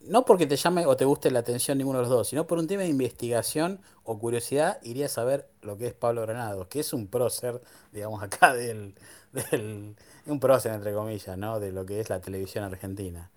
no 0.00 0.24
porque 0.24 0.46
te 0.46 0.56
llame 0.56 0.84
o 0.86 0.96
te 0.96 1.06
guste 1.06 1.30
la 1.30 1.38
atención 1.38 1.78
ninguno 1.78 1.98
de 1.98 2.02
los 2.02 2.10
dos, 2.10 2.28
sino 2.28 2.46
por 2.46 2.58
un 2.58 2.66
tema 2.66 2.82
de 2.82 2.88
investigación 2.88 3.80
o 4.04 4.18
curiosidad, 4.18 4.78
iría 4.82 5.06
a 5.06 5.08
saber 5.08 5.48
lo 5.62 5.78
que 5.78 5.86
es 5.86 5.94
Pablo 5.94 6.20
Granados, 6.22 6.66
que 6.68 6.80
es 6.80 6.92
un 6.92 7.08
prócer, 7.08 7.62
digamos, 7.90 8.22
acá 8.22 8.52
del, 8.52 8.94
del 9.32 9.96
un 10.26 10.40
prócer, 10.40 10.72
entre 10.72 10.92
comillas, 10.92 11.38
¿no? 11.38 11.58
De 11.58 11.72
lo 11.72 11.86
que 11.86 12.00
es 12.00 12.10
la 12.10 12.20
televisión 12.20 12.64
argentina. 12.64 13.30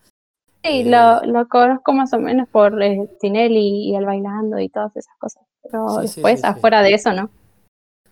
Sí, 0.67 0.83
lo, 0.83 1.21
lo, 1.21 1.47
conozco 1.47 1.93
más 1.93 2.13
o 2.13 2.19
menos 2.19 2.47
por 2.50 2.81
eh, 2.81 3.09
Tinelli 3.19 3.89
y 3.89 3.95
el 3.95 4.05
bailando 4.05 4.59
y 4.59 4.69
todas 4.69 4.95
esas 4.95 5.15
cosas. 5.17 5.43
Pero 5.63 5.97
después, 6.01 6.43
afuera 6.43 6.81
de 6.81 6.93
eso, 6.93 7.13
¿no? 7.13 7.29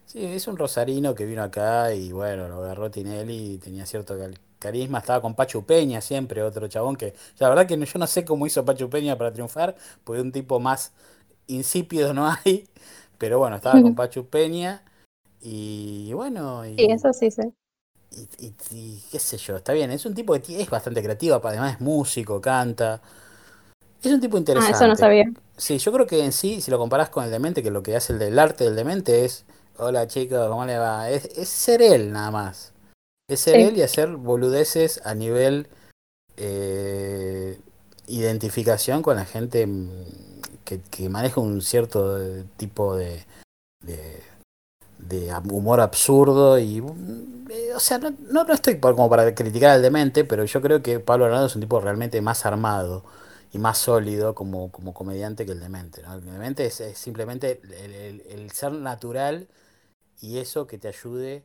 Sí, 0.06 0.24
es 0.24 0.48
un 0.48 0.58
rosarino 0.58 1.16
que 1.16 1.26
vino 1.26 1.44
acá 1.44 1.94
y 1.94 2.12
bueno, 2.12 2.48
lo 2.48 2.64
agarró 2.64 2.90
Tinelli 2.90 3.54
y 3.54 3.58
tenía 3.58 3.86
cierto 3.86 4.16
carisma. 4.60 5.00
Estaba 5.00 5.22
con 5.22 5.36
Pachu 5.36 5.66
Peña 5.66 6.00
siempre, 6.00 6.44
otro 6.44 6.68
chabón 6.68 6.96
que 6.96 7.14
la 7.40 7.50
verdad 7.50 7.68
que 7.68 7.78
yo 7.78 8.00
no 8.00 8.08
sé 8.08 8.24
cómo 8.24 8.48
hizo 8.48 8.64
Pachu 8.64 8.90
Peña 8.90 9.18
para 9.18 9.34
triunfar, 9.34 9.76
porque 10.04 10.22
un 10.22 10.32
tipo 10.32 10.60
más 10.60 10.94
insípido 11.48 12.14
no 12.14 12.28
hay. 12.46 12.68
Pero 13.18 13.40
bueno, 13.40 13.58
estaba 13.58 13.82
con 13.82 13.96
Pachu 13.96 14.28
Peña 14.28 14.84
y 15.42 16.14
bueno. 16.14 16.66
Y, 16.66 16.76
sí, 16.76 16.88
eso 16.90 17.12
sí 17.14 17.32
sé 17.32 17.54
y, 18.40 19.02
qué 19.12 19.20
sé 19.20 19.38
yo, 19.38 19.58
está 19.58 19.74
bien, 19.74 19.92
es 19.92 20.06
un 20.06 20.14
tipo 20.14 20.34
que 20.40 20.62
es 20.62 20.70
bastante 20.70 21.04
creativo, 21.04 21.42
además 21.44 21.76
es 21.76 21.82
músico, 21.82 22.40
canta. 22.40 23.02
Es 24.02 24.12
un 24.12 24.22
tipo 24.22 24.38
interesante. 24.38 24.74
Ah, 24.74 24.78
eso 24.78 24.88
no 24.88 24.96
sabía. 24.96 25.26
Sí, 25.58 25.78
yo 25.78 25.92
creo 25.92 26.06
que 26.06 26.24
en 26.24 26.32
sí, 26.32 26.62
si 26.62 26.70
lo 26.70 26.78
comparás 26.78 27.10
con 27.10 27.24
el 27.24 27.32
demente, 27.32 27.64
que 27.64 27.72
lo 27.72 27.84
que 27.84 27.96
hace 27.96 28.14
el 28.14 28.20
del 28.20 28.38
arte 28.38 28.66
del 28.66 28.76
demente 28.76 29.26
es, 29.26 29.46
hola 29.78 30.08
chicos, 30.08 30.48
¿cómo 30.48 30.66
le 30.66 30.78
va? 30.78 31.10
Es, 31.10 31.50
ser 31.50 31.82
él 31.82 32.12
nada 32.12 32.32
más. 32.32 32.74
Es 33.28 33.40
ser 33.40 33.56
él 33.56 33.78
y 33.78 33.82
hacer 33.82 34.10
boludeces 34.16 35.02
a 35.04 35.16
nivel 35.16 35.68
eh, 36.38 37.60
identificación 38.08 39.02
con 39.02 39.16
la 39.16 39.26
gente 39.26 39.66
mm, 39.66 39.90
que, 40.64 41.10
maneja 41.10 41.42
un 41.42 41.62
cierto 41.62 42.18
tipo 42.58 42.96
de, 42.96 43.26
de, 43.82 44.22
de 44.98 45.32
humor 45.50 45.82
absurdo 45.82 46.58
y 46.60 46.82
mm, 46.82 47.36
eh, 47.50 47.74
o 47.76 47.80
sea, 47.80 48.00
no, 48.00 48.44
no, 48.44 48.54
estoy 48.54 48.80
como 48.80 49.10
para 49.10 49.34
criticar 49.36 49.72
al 49.72 49.82
demente, 49.82 50.24
pero 50.24 50.46
yo 50.46 50.62
creo 50.62 50.82
que 50.82 51.00
Pablo 51.00 51.26
Arnaldo 51.26 51.48
es 51.48 51.56
un 51.56 51.62
tipo 51.62 51.80
realmente 51.80 52.22
más 52.22 52.46
armado 52.46 53.06
y 53.54 53.60
más 53.60 53.78
sólido 53.78 54.36
como, 54.36 54.72
como 54.72 54.94
comediante 54.94 55.46
que 55.46 55.52
el 55.52 55.60
demente. 55.60 56.02
¿no? 56.02 56.16
El 56.16 56.26
demente 56.26 56.66
es, 56.66 56.82
simplemente 56.98 57.62
el, 58.30 58.52
ser 58.52 58.74
natural 58.74 59.48
y 60.20 60.40
eso 60.40 60.68
que 60.68 60.78
te 60.78 60.88
ayude 60.88 61.44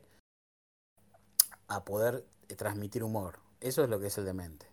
a 1.67 1.85
poder 1.85 2.25
transmitir 2.57 3.03
humor. 3.03 3.39
Eso 3.61 3.83
es 3.83 3.89
lo 3.89 3.99
que 3.99 4.07
es 4.07 4.17
el 4.17 4.25
demente. 4.25 4.65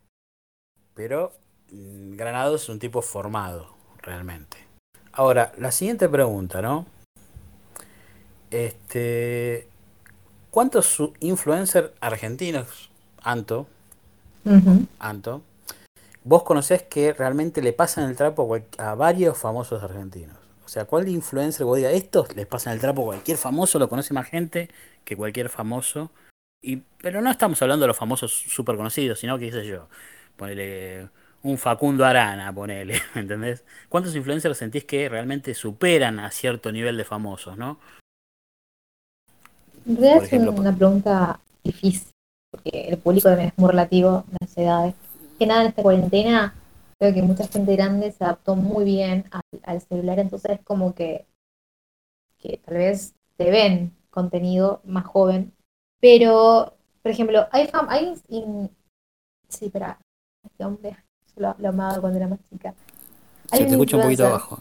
Pero 0.95 1.33
mm, 1.71 2.17
Granado 2.17 2.57
es 2.57 2.69
un 2.69 2.79
tipo 2.79 3.03
formado, 3.03 3.77
realmente. 4.03 4.57
Ahora, 5.13 5.53
la 5.59 5.73
siguiente 5.73 6.09
pregunta, 6.09 6.63
¿no? 6.63 6.87
Este, 8.50 9.69
¿Cuántos 10.50 11.00
influencers 11.21 11.90
argentinos, 12.00 12.90
Anto, 13.23 13.67
Anto, 14.99 15.43
vos 16.25 16.43
conocés 16.43 16.83
que 16.83 17.12
realmente 17.12 17.61
le 17.61 17.73
pasan 17.73 18.09
el 18.09 18.17
trapo 18.17 18.59
a, 18.78 18.95
varios 18.95 19.37
famosos 19.37 19.83
argentinos? 19.83 20.37
O 20.64 20.69
sea, 20.69 20.87
¿cuál 20.87 21.09
influencer 21.09 21.64
vos 21.67 21.76
digas, 21.76 21.93
estos 21.93 22.35
les 22.35 22.47
pasan 22.47 22.73
el 22.73 22.81
trapo 22.81 23.02
a 23.02 23.07
cualquier 23.07 23.37
famoso, 23.37 23.78
lo 23.78 23.88
conoce 23.88 24.14
más 24.14 24.28
gente 24.28 24.71
que 25.05 25.17
cualquier 25.17 25.50
famoso? 25.50 26.11
Y, 26.62 26.83
pero 27.00 27.21
no 27.21 27.31
estamos 27.31 27.61
hablando 27.62 27.85
de 27.85 27.88
los 27.88 27.97
famosos 27.97 28.33
súper 28.33 28.76
conocidos, 28.76 29.21
sino 29.21 29.38
que, 29.38 29.47
qué 29.47 29.52
sé 29.52 29.67
yo, 29.67 29.88
ponele 30.37 31.11
un 31.43 31.59
Facundo 31.59 32.05
Arana, 32.05 32.52
ponele, 32.52 33.00
¿me 33.14 33.21
entendés? 33.21 33.64
¿Cuántos 33.88 34.17
influencers 34.17 34.57
sentís 34.57 34.85
que 34.85 35.09
realmente 35.09 35.55
superan 35.55 36.19
a 36.21 36.31
cierto 36.31 36.73
nivel 36.73 36.97
de 36.97 37.05
famosos, 37.05 37.57
no? 37.57 37.78
En 39.88 39.97
realidad 39.97 40.23
es 40.30 40.49
una 40.49 40.76
pregunta 40.76 41.40
difícil, 41.64 42.12
porque 42.50 42.88
el 42.88 42.99
público 42.99 43.30
también 43.30 43.49
es 43.49 43.59
muy 43.59 43.71
relativo 43.71 44.11
a 44.11 44.37
las 44.38 44.59
edades. 44.59 44.95
Que 45.38 45.47
nada, 45.47 45.62
en 45.62 45.68
esta 45.68 45.83
cuarentena, 45.83 46.54
creo 46.99 47.14
que 47.14 47.23
mucha 47.23 47.49
gente 47.49 47.75
grande 47.75 48.12
se 48.12 48.23
adaptó 48.23 48.54
muy 48.54 48.85
bien 48.85 49.25
al, 49.62 49.80
celular, 49.80 50.18
entonces 50.18 50.59
es 50.59 50.61
como 50.61 50.95
que, 50.95 51.25
que 52.38 52.59
tal 52.59 52.75
vez 52.75 53.14
te 53.38 53.50
ven 53.50 53.97
contenido 54.11 54.83
más 54.85 55.07
joven. 55.07 55.54
Pero, 56.00 56.75
por 57.02 57.11
ejemplo, 57.11 57.47
hay, 57.50 57.71
hay 57.88 58.14
sí, 59.49 59.64
espera, 59.64 59.99
este 60.45 60.64
hombre, 60.66 60.99
lo, 61.37 61.57
lo, 61.59 61.68
amaba 61.71 61.99
cuando 61.99 62.18
era 62.18 62.28
más 62.28 62.40
chica. 62.50 62.75
Hay 63.50 63.66
te 63.66 63.75
un 63.75 63.87
poquito 63.87 64.26
abajo. 64.26 64.61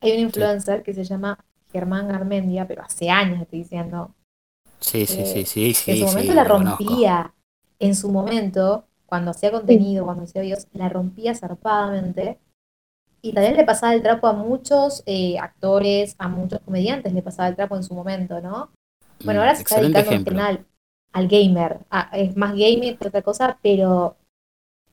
Hay 0.00 0.12
un 0.12 0.20
influencer 0.20 0.84
que 0.84 0.94
se 0.94 1.02
llama 1.02 1.44
Germán 1.72 2.06
Garmendia, 2.06 2.68
pero 2.68 2.82
hace 2.82 3.10
años 3.10 3.42
estoy 3.42 3.60
diciendo, 3.60 4.14
Sí, 4.80 5.06
sí, 5.06 5.24
sí, 5.26 5.44
sí, 5.44 5.74
sí. 5.74 5.90
En 5.90 5.98
su 5.98 6.06
momento 6.06 6.34
la 6.34 6.44
rompía. 6.44 7.34
En 7.78 7.94
su 7.94 8.10
momento, 8.10 8.84
cuando 9.06 9.30
hacía 9.30 9.50
contenido, 9.50 10.04
cuando 10.04 10.24
hacía 10.24 10.42
videos, 10.42 10.66
la 10.72 10.88
rompía 10.88 11.34
zarpadamente. 11.34 12.38
Y 13.20 13.32
también 13.32 13.56
le 13.56 13.64
pasaba 13.64 13.94
el 13.94 14.02
trapo 14.02 14.26
a 14.28 14.32
muchos 14.32 15.02
eh, 15.06 15.38
actores, 15.38 16.14
a 16.18 16.28
muchos 16.28 16.60
comediantes 16.60 17.12
le 17.12 17.22
pasaba 17.22 17.48
el 17.48 17.56
trapo 17.56 17.76
en 17.76 17.82
su 17.82 17.94
momento, 17.94 18.40
¿no? 18.40 18.70
Bueno, 19.24 19.40
mm, 19.40 19.42
ahora 19.42 19.54
se 19.56 19.62
está 19.62 19.80
dedicando 19.80 20.40
al, 20.40 20.64
al 21.12 21.28
gamer. 21.28 21.80
Ah, 21.90 22.10
es 22.12 22.36
más 22.36 22.52
gamer 22.52 22.96
que 22.96 23.08
otra 23.08 23.22
cosa, 23.22 23.58
pero 23.60 24.16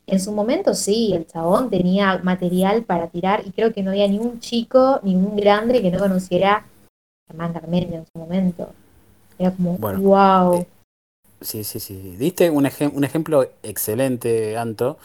en 0.07 0.19
su 0.19 0.31
momento 0.31 0.73
sí, 0.73 1.13
el 1.13 1.25
chabón 1.25 1.69
tenía 1.69 2.19
material 2.19 2.83
para 2.83 3.07
tirar 3.07 3.43
y 3.45 3.51
creo 3.51 3.73
que 3.73 3.83
no 3.83 3.91
había 3.91 4.07
ningún 4.07 4.39
chico, 4.39 4.99
ningún 5.03 5.35
grande 5.35 5.81
que 5.81 5.91
no 5.91 5.99
conociera 5.99 6.55
a 6.55 6.65
Germán 7.27 7.53
Carmenio 7.53 7.99
en 7.99 8.05
su 8.05 8.17
momento. 8.17 8.69
Era 9.37 9.51
como, 9.51 9.77
wow. 9.77 10.55
Eh, 10.55 10.67
sí, 11.41 11.63
sí, 11.63 11.79
sí. 11.79 12.15
Diste 12.17 12.49
un, 12.49 12.67
un 12.93 13.03
ejemplo 13.03 13.49
excelente, 13.63 14.57
Anto, 14.57 14.97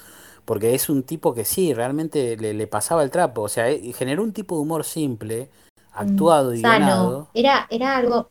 porque 0.44 0.74
es 0.74 0.88
un 0.88 1.02
tipo 1.02 1.34
que 1.34 1.44
sí, 1.44 1.74
realmente 1.74 2.36
le, 2.36 2.66
pasaba 2.66 3.02
el 3.02 3.10
trapo. 3.10 3.42
O 3.42 3.48
sea, 3.48 3.70
eh, 3.70 3.92
generó 3.92 4.22
un 4.22 4.32
tipo 4.32 4.56
de 4.56 4.62
humor 4.62 4.84
simple, 4.84 5.48
actuado 5.92 6.54
y 6.54 6.60
sano. 6.60 7.28
Era, 7.34 7.66
era 7.70 7.96
algo 7.96 8.26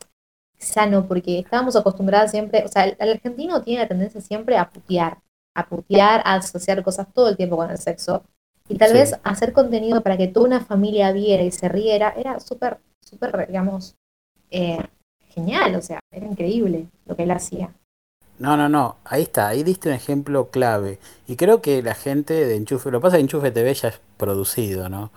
sano, 0.58 1.06
porque 1.06 1.38
estábamos 1.38 1.76
acostumbrados 1.76 2.30
siempre, 2.30 2.64
o 2.64 2.68
sea, 2.68 2.84
el, 2.84 3.10
argentino 3.10 3.62
tiene 3.62 3.82
la 3.82 3.88
tendencia 3.88 4.20
siempre 4.20 4.56
a 4.56 4.70
putear, 4.70 5.18
a 5.54 5.68
putear, 5.68 6.20
a 6.24 6.34
asociar 6.34 6.82
cosas 6.82 7.06
todo 7.12 7.28
el 7.28 7.36
tiempo 7.36 7.56
con 7.56 7.70
el 7.70 7.78
sexo. 7.78 8.24
Y 8.68 8.76
tal 8.76 8.92
vez 8.92 9.18
hacer 9.24 9.52
contenido 9.52 10.00
para 10.00 10.16
que 10.16 10.28
toda 10.28 10.46
una 10.46 10.60
familia 10.60 11.10
viera 11.10 11.42
y 11.42 11.50
se 11.50 11.68
riera 11.68 12.14
era 12.16 12.38
súper, 12.38 12.78
súper, 13.00 13.48
digamos, 13.48 13.96
eh, 14.50 14.78
genial, 15.30 15.74
o 15.74 15.82
sea, 15.82 16.00
era 16.10 16.26
increíble 16.26 16.86
lo 17.06 17.16
que 17.16 17.22
él 17.22 17.30
hacía. 17.30 17.72
No, 18.38 18.56
no, 18.56 18.68
no, 18.68 18.96
ahí 19.04 19.22
está, 19.22 19.48
ahí 19.48 19.62
diste 19.62 19.90
un 19.90 19.94
ejemplo 19.94 20.50
clave. 20.50 20.98
Y 21.26 21.36
creo 21.36 21.60
que 21.60 21.82
la 21.82 21.94
gente 21.94 22.32
de 22.32 22.56
Enchufe, 22.56 22.90
lo 22.90 22.98
que 22.98 23.02
pasa 23.02 23.16
es 23.16 23.20
que 23.20 23.24
Enchufe 23.24 23.50
TV 23.50 23.74
ya 23.74 23.88
es 23.88 24.00
producido, 24.16 24.88
¿no? 24.88 25.10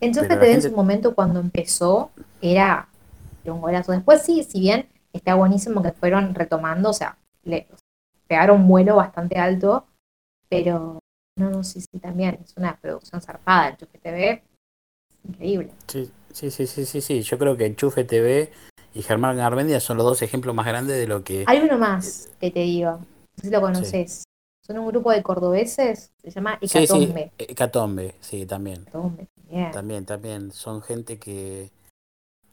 Enchufe 0.00 0.28
TV 0.28 0.52
en 0.52 0.62
su 0.62 0.72
momento 0.72 1.14
cuando 1.14 1.40
empezó 1.40 2.10
era 2.40 2.88
un 3.44 3.60
golazo. 3.60 3.92
Después 3.92 4.22
sí, 4.22 4.44
si 4.44 4.60
bien 4.60 4.88
está 5.12 5.34
buenísimo 5.34 5.82
que 5.82 5.92
fueron 5.92 6.34
retomando, 6.34 6.90
o 6.90 6.92
sea, 6.92 7.18
le 7.42 7.66
pegaron 8.28 8.60
un 8.60 8.68
vuelo 8.68 8.94
bastante 8.94 9.36
alto, 9.38 9.86
pero 10.48 11.00
no, 11.36 11.50
no, 11.50 11.64
sí, 11.64 11.80
sí, 11.80 11.98
también 11.98 12.38
es 12.42 12.54
una 12.56 12.76
producción 12.76 13.20
zarpada, 13.20 13.70
Enchufe 13.70 13.98
TV, 13.98 14.42
increíble. 15.28 15.72
Sí, 15.88 16.10
sí, 16.32 16.50
sí, 16.50 16.66
sí, 16.68 16.84
sí, 16.84 17.00
sí, 17.00 17.22
yo 17.22 17.36
creo 17.36 17.56
que 17.56 17.66
Enchufe 17.66 18.04
TV 18.04 18.52
y 18.94 19.02
Germán 19.02 19.36
Garmendia 19.36 19.80
son 19.80 19.96
los 19.96 20.06
dos 20.06 20.22
ejemplos 20.22 20.54
más 20.54 20.66
grandes 20.66 20.96
de 20.96 21.06
lo 21.06 21.22
que... 21.22 21.44
Hay 21.46 21.60
uno 21.60 21.78
más 21.78 22.28
que 22.40 22.50
te 22.50 22.60
digo, 22.60 22.92
no 22.92 23.06
sé 23.36 23.42
si 23.42 23.50
lo 23.50 23.60
conoces. 23.60 24.24
Son 24.66 24.78
un 24.78 24.86
grupo 24.86 25.10
de 25.10 25.22
cordobeses, 25.22 26.12
se 26.22 26.30
llama 26.30 26.58
Hecatombe. 26.60 27.32
Sí, 27.36 27.44
sí, 27.46 27.52
Hecatombe, 27.52 28.14
sí, 28.20 28.46
también. 28.46 28.84
también. 28.84 29.72
También, 29.72 30.04
también. 30.04 30.52
Son 30.52 30.80
gente 30.82 31.18
que, 31.18 31.70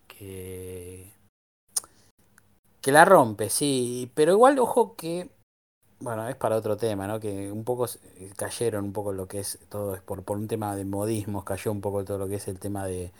que... 0.07 1.11
que 2.81 2.91
la 2.91 3.05
rompe, 3.05 3.49
sí. 3.49 4.09
Pero 4.15 4.31
igual, 4.31 4.57
ojo 4.59 4.95
que... 4.95 5.29
Bueno, 5.99 6.27
es 6.29 6.35
para 6.35 6.55
otro 6.55 6.77
tema, 6.77 7.07
¿no? 7.07 7.19
Que 7.19 7.51
un 7.51 7.63
poco 7.63 7.87
cayeron 8.35 8.85
un 8.85 8.93
poco 8.93 9.13
lo 9.13 9.27
que 9.27 9.39
es 9.39 9.59
todo, 9.67 9.95
es 9.95 10.01
por, 10.01 10.23
por 10.23 10.37
un 10.37 10.47
tema 10.47 10.75
de 10.75 10.85
modismos, 10.85 11.43
cayó 11.43 11.71
un 11.71 11.81
poco 11.81 12.05
todo 12.05 12.19
lo 12.19 12.27
que 12.27 12.35
es 12.35 12.47
el 12.47 12.59
tema 12.59 12.85
de, 12.85 13.11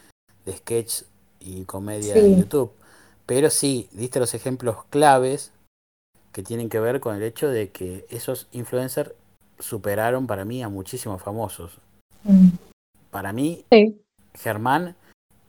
de 0.45 0.55
sketch 0.55 1.01
y 1.39 1.65
comedia 1.65 2.15
en 2.15 2.38
YouTube. 2.38 2.71
Pero 3.27 3.51
sí, 3.51 3.89
diste 3.91 4.19
los 4.19 4.34
ejemplos 4.34 4.86
claves 4.86 5.51
que 6.31 6.41
tienen 6.41 6.69
que 6.69 6.79
ver 6.79 7.00
con 7.00 7.15
el 7.15 7.24
hecho 7.24 7.50
de 7.50 7.69
que 7.69 8.05
esos 8.10 8.48
influencers 8.51 9.12
superaron 9.60 10.25
para 10.27 10.46
mí 10.46 10.63
a 10.63 10.69
muchísimos 10.69 11.22
famosos. 11.22 11.77
Mm. 12.24 12.50
Para 13.12 13.34
mí, 13.34 13.65
Germán 14.34 14.96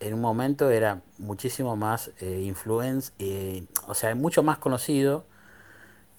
en 0.00 0.14
un 0.14 0.20
momento 0.20 0.70
era 0.70 1.02
muchísimo 1.18 1.76
más 1.76 2.10
eh, 2.20 2.42
influence, 2.44 3.12
eh, 3.18 3.64
o 3.86 3.94
sea, 3.94 4.14
mucho 4.14 4.42
más 4.42 4.58
conocido 4.58 5.24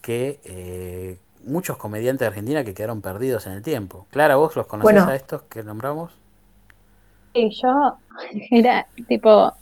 que 0.02 0.40
eh, 0.44 1.18
muchos 1.44 1.78
comediantes 1.78 2.22
de 2.22 2.28
Argentina 2.28 2.64
que 2.64 2.74
quedaron 2.74 3.02
perdidos 3.02 3.48
en 3.48 3.54
el 3.54 3.62
tiempo. 3.62 4.08
Clara, 4.12 4.36
¿vos 4.36 4.56
los 4.56 4.68
conocés 4.68 4.94
Bueno. 4.94 5.10
a 5.10 5.16
estos 5.16 5.42
que 5.44 5.64
nombramos? 5.64 6.14
Sí, 7.34 7.50
yo 7.62 7.98
era 8.52 8.88
tipo, 9.08 9.54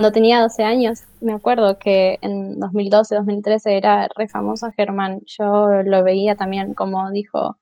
cuando 0.00 0.14
tenía 0.14 0.40
12 0.40 0.62
años, 0.64 1.02
me 1.20 1.34
acuerdo 1.34 1.78
que 1.78 2.18
en 2.22 2.58
2012, 2.58 3.16
2013 3.16 3.76
era 3.76 4.08
re 4.16 4.28
famoso 4.28 4.70
Germán. 4.74 5.20
Yo 5.26 5.82
lo 5.84 6.02
veía 6.02 6.36
también, 6.36 6.72
como 6.72 7.10
dijo 7.10 7.58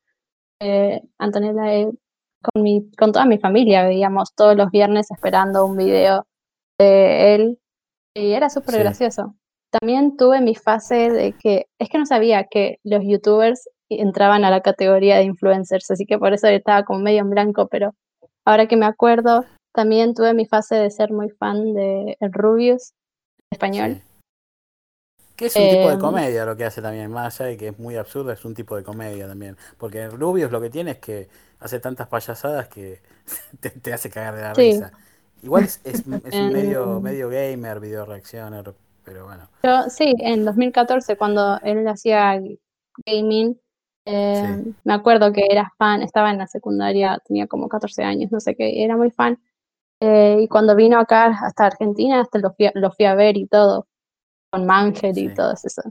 eh, 0.60 1.00
Antonella, 1.18 1.74
eh, 1.74 1.90
con, 2.40 2.62
mi, 2.62 2.88
con 2.92 3.10
toda 3.10 3.24
mi 3.24 3.38
familia 3.38 3.82
veíamos 3.82 4.36
todos 4.36 4.56
los 4.56 4.70
viernes 4.70 5.10
esperando 5.10 5.66
un 5.66 5.76
video 5.76 6.28
de 6.78 7.34
él 7.34 7.58
y 8.14 8.30
era 8.30 8.48
súper 8.50 8.76
Sí. 8.76 8.80
gracioso. 8.82 9.34
También 9.80 10.16
tuve 10.16 10.40
mi 10.40 10.54
fase 10.54 11.10
de 11.10 11.32
que, 11.32 11.66
es 11.80 11.88
que 11.88 11.98
no 11.98 12.06
sabía 12.06 12.44
que 12.44 12.78
los 12.84 13.02
youtubers 13.04 13.68
entraban 13.88 14.44
a 14.44 14.50
la 14.50 14.60
categoría 14.60 15.16
de 15.16 15.24
influencers, 15.24 15.90
así 15.90 16.06
que 16.06 16.18
por 16.20 16.32
eso 16.32 16.46
estaba 16.46 16.84
como 16.84 17.00
medio 17.00 17.22
en 17.22 17.30
blanco, 17.30 17.66
pero 17.66 17.94
ahora 18.44 18.68
que 18.68 18.76
me 18.76 18.86
acuerdo, 18.86 19.44
también 19.78 20.12
tuve 20.12 20.34
mi 20.34 20.44
fase 20.44 20.74
de 20.74 20.90
ser 20.90 21.12
muy 21.12 21.30
fan 21.30 21.72
de 21.72 22.16
Rubius 22.20 22.94
español. 23.48 23.94
Sí. 23.94 24.02
Que 25.36 25.46
es 25.46 25.54
un 25.54 25.68
tipo 25.68 25.86
de 25.88 25.94
Em, 25.94 26.00
comedia 26.00 26.44
lo 26.44 26.56
que 26.56 26.64
hace 26.64 26.82
también, 26.82 27.12
más 27.12 27.40
allá 27.40 27.50
de 27.50 27.56
que 27.56 27.68
es 27.68 27.78
muy 27.78 27.94
absurdo, 27.94 28.32
es 28.32 28.44
un 28.44 28.54
tipo 28.54 28.74
de 28.74 28.82
comedia 28.82 29.28
también. 29.28 29.56
Porque 29.78 30.08
Rubius 30.08 30.50
lo 30.50 30.60
que 30.60 30.68
tiene 30.68 30.90
es 30.92 30.98
que 30.98 31.28
hace 31.60 31.78
tantas 31.78 32.08
payasadas 32.08 32.66
que 32.68 33.00
te, 33.60 33.70
te 33.70 33.92
hace 33.92 34.10
cagar 34.10 34.34
de 34.34 34.42
la 34.42 34.54
Sí. 34.54 34.62
risa. 34.62 34.92
Igual 35.42 35.62
es, 35.64 35.80
es, 35.84 36.02
es 36.24 36.40
un 36.40 36.48
Em, 36.48 36.52
medio, 36.52 37.00
medio 37.00 37.28
gamer, 37.28 37.78
video 37.78 38.04
reaccioner, 38.04 38.74
pero 39.04 39.26
bueno. 39.26 39.48
Yo 39.62 39.88
sí, 39.90 40.12
en 40.18 40.44
2014, 40.44 41.16
cuando 41.16 41.60
él 41.62 41.86
hacía 41.86 42.40
gaming, 43.06 43.60
eh, 44.06 44.62
Sí. 44.64 44.74
me 44.84 44.92
acuerdo 44.94 45.32
que 45.32 45.46
era 45.48 45.72
fan, 45.78 46.02
estaba 46.02 46.30
en 46.30 46.38
la 46.38 46.46
secundaria, 46.48 47.20
tenía 47.24 47.46
como 47.46 47.68
14 47.68 48.02
años, 48.02 48.32
no 48.32 48.40
sé 48.40 48.56
qué, 48.56 48.82
era 48.82 48.96
muy 48.96 49.10
fan. 49.10 49.38
Eh, 50.00 50.38
y 50.42 50.48
cuando 50.48 50.76
vino 50.76 50.98
acá 50.98 51.26
hasta 51.42 51.66
Argentina, 51.66 52.20
hasta 52.20 52.38
lo 52.38 52.52
fui, 52.52 52.66
a, 52.66 52.72
lo 52.74 52.90
fui 52.92 53.04
a 53.06 53.14
ver 53.14 53.36
y 53.36 53.46
todo, 53.46 53.86
con 54.52 54.64
Mangel 54.66 55.18
y 55.18 55.34
todo 55.34 55.52
eso. 55.52 55.82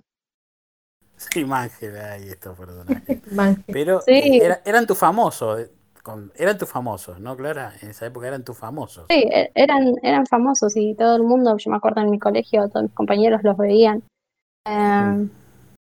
Sí, 1.17 1.43
Mangel, 1.45 1.97
ay, 1.97 2.29
estos 2.29 2.57
personajes. 2.57 3.21
Pero 3.67 4.01
Sí. 4.01 4.11
eh, 4.13 4.39
era- 4.45 4.61
eran 4.65 4.85
tus 4.87 4.97
famosos, 4.97 5.59
eh, 5.59 5.71
con- 6.03 6.31
eran 6.35 6.57
tus 6.57 6.69
famosos, 6.69 7.19
¿no, 7.19 7.35
Clara? 7.35 7.73
En 7.81 7.89
esa 7.89 8.05
época 8.05 8.27
eran 8.27 8.43
tus 8.45 8.57
famosos. 8.57 9.07
Sí, 9.09 9.27
e- 9.29 9.51
eran, 9.55 9.93
eran 10.03 10.25
famosos 10.25 10.77
y 10.77 10.95
todo 10.95 11.15
el 11.17 11.23
mundo, 11.23 11.57
yo 11.57 11.71
me 11.71 11.77
acuerdo 11.77 12.01
en 12.01 12.09
mi 12.11 12.19
colegio, 12.19 12.69
todos 12.69 12.83
mis 12.83 12.93
compañeros 12.93 13.41
los 13.43 13.57
veían. 13.57 14.03
Eh, 14.67 15.27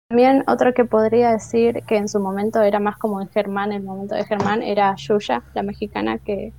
También 0.09 0.43
otro 0.47 0.73
que 0.73 0.85
podría 0.85 1.31
decir 1.33 1.83
que 1.85 1.97
en 1.97 2.07
su 2.07 2.21
momento 2.21 2.61
era 2.61 2.79
más 2.79 2.97
como 2.97 3.19
de 3.19 3.27
Germán, 3.27 3.73
el 3.73 3.83
momento 3.83 4.15
de 4.15 4.23
Germán, 4.23 4.63
era 4.63 4.95
Yuya, 4.95 5.43
la 5.53 5.63
mexicana 5.63 6.17
que 6.19 6.53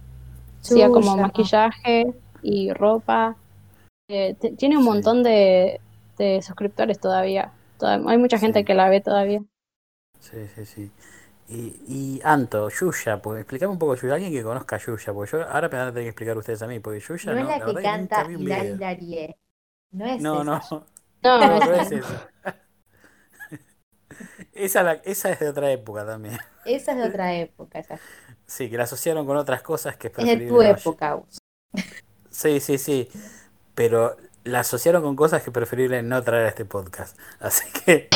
hacía 0.60 0.88
como 0.88 1.16
maquillaje 1.16 2.06
y 2.42 2.72
ropa. 2.72 3.36
Eh, 4.08 4.34
tiene 4.56 4.76
un 4.76 4.82
Sí. 4.84 4.88
montón 4.88 5.22
de, 5.22 5.80
de 6.16 6.42
suscriptores 6.42 6.98
todavía. 7.00 7.52
Toda- 7.78 8.00
hay 8.06 8.18
mucha 8.18 8.38
gente 8.38 8.60
Sí. 8.60 8.64
que 8.64 8.74
la 8.74 8.88
ve 8.88 9.00
todavía. 9.00 9.42
Sí, 10.20 10.46
sí, 10.54 10.66
sí. 10.66 10.90
Y, 11.48 11.80
y 11.86 12.20
Anto, 12.24 12.68
Yuya, 12.68 13.22
pues 13.22 13.40
explícame 13.40 13.72
un 13.72 13.78
poco 13.78 13.94
Yuya, 13.94 14.14
alguien 14.14 14.32
que 14.32 14.42
conozca 14.42 14.76
a 14.76 14.78
Yuya, 14.78 15.12
porque 15.14 15.32
yo 15.32 15.48
ahora 15.48 15.68
me 15.68 15.78
van 15.78 15.88
a 15.88 15.92
tener 15.92 16.04
que 16.04 16.08
explicar 16.10 16.36
ustedes 16.36 16.60
a 16.62 16.66
mí, 16.66 16.78
porque 16.80 17.00
Yuya 17.00 17.32
No 17.32 17.34
no, 17.34 17.40
es 17.40 17.46
la 17.46 17.58
la 17.58 17.64
que 17.64 17.74
que 17.76 17.82
canta 17.82 18.26
un 18.26 18.40
Hilari. 18.40 18.68
Hilarie. 18.68 19.38
No 19.92 20.04
es 20.06 20.20
No, 20.20 20.42
esa. 20.42 20.44
no, 20.44 20.86
No, 21.22 21.38
no, 21.38 21.54
es- 21.54 21.66
no 21.66 21.74
es 21.74 21.92
esa. 21.92 22.30
Esa, 24.52 24.82
la- 24.82 24.94
esa 25.04 25.30
es 25.30 25.38
de 25.40 25.48
otra 25.48 25.70
época 25.70 26.04
también. 26.04 26.38
Esa 26.64 26.92
es 26.92 26.98
de 26.98 27.04
otra 27.08 27.34
época. 27.34 27.78
esa. 27.78 27.98
Sí, 28.48 28.70
que 28.70 28.76
la 28.78 28.84
asociaron 28.84 29.26
con 29.26 29.36
otras 29.36 29.62
cosas 29.62 29.96
que 29.96 30.08
es 30.08 30.12
Es 30.12 30.16
de 30.16 30.22
preferible 30.24 30.48
tu 30.48 30.62
no- 30.62 30.62
época. 30.78 31.12
Gus. 31.14 31.38
Sí, 32.30 32.60
sí, 32.60 32.78
sí. 32.78 33.08
Pero 33.74 34.16
la 34.44 34.60
asociaron 34.60 35.02
con 35.02 35.14
cosas 35.16 35.42
que 35.42 35.50
preferible 35.50 36.02
no 36.02 36.22
traer 36.22 36.46
a 36.46 36.48
este 36.48 36.64
podcast. 36.64 37.18
Así 37.40 37.66
que 37.84 38.08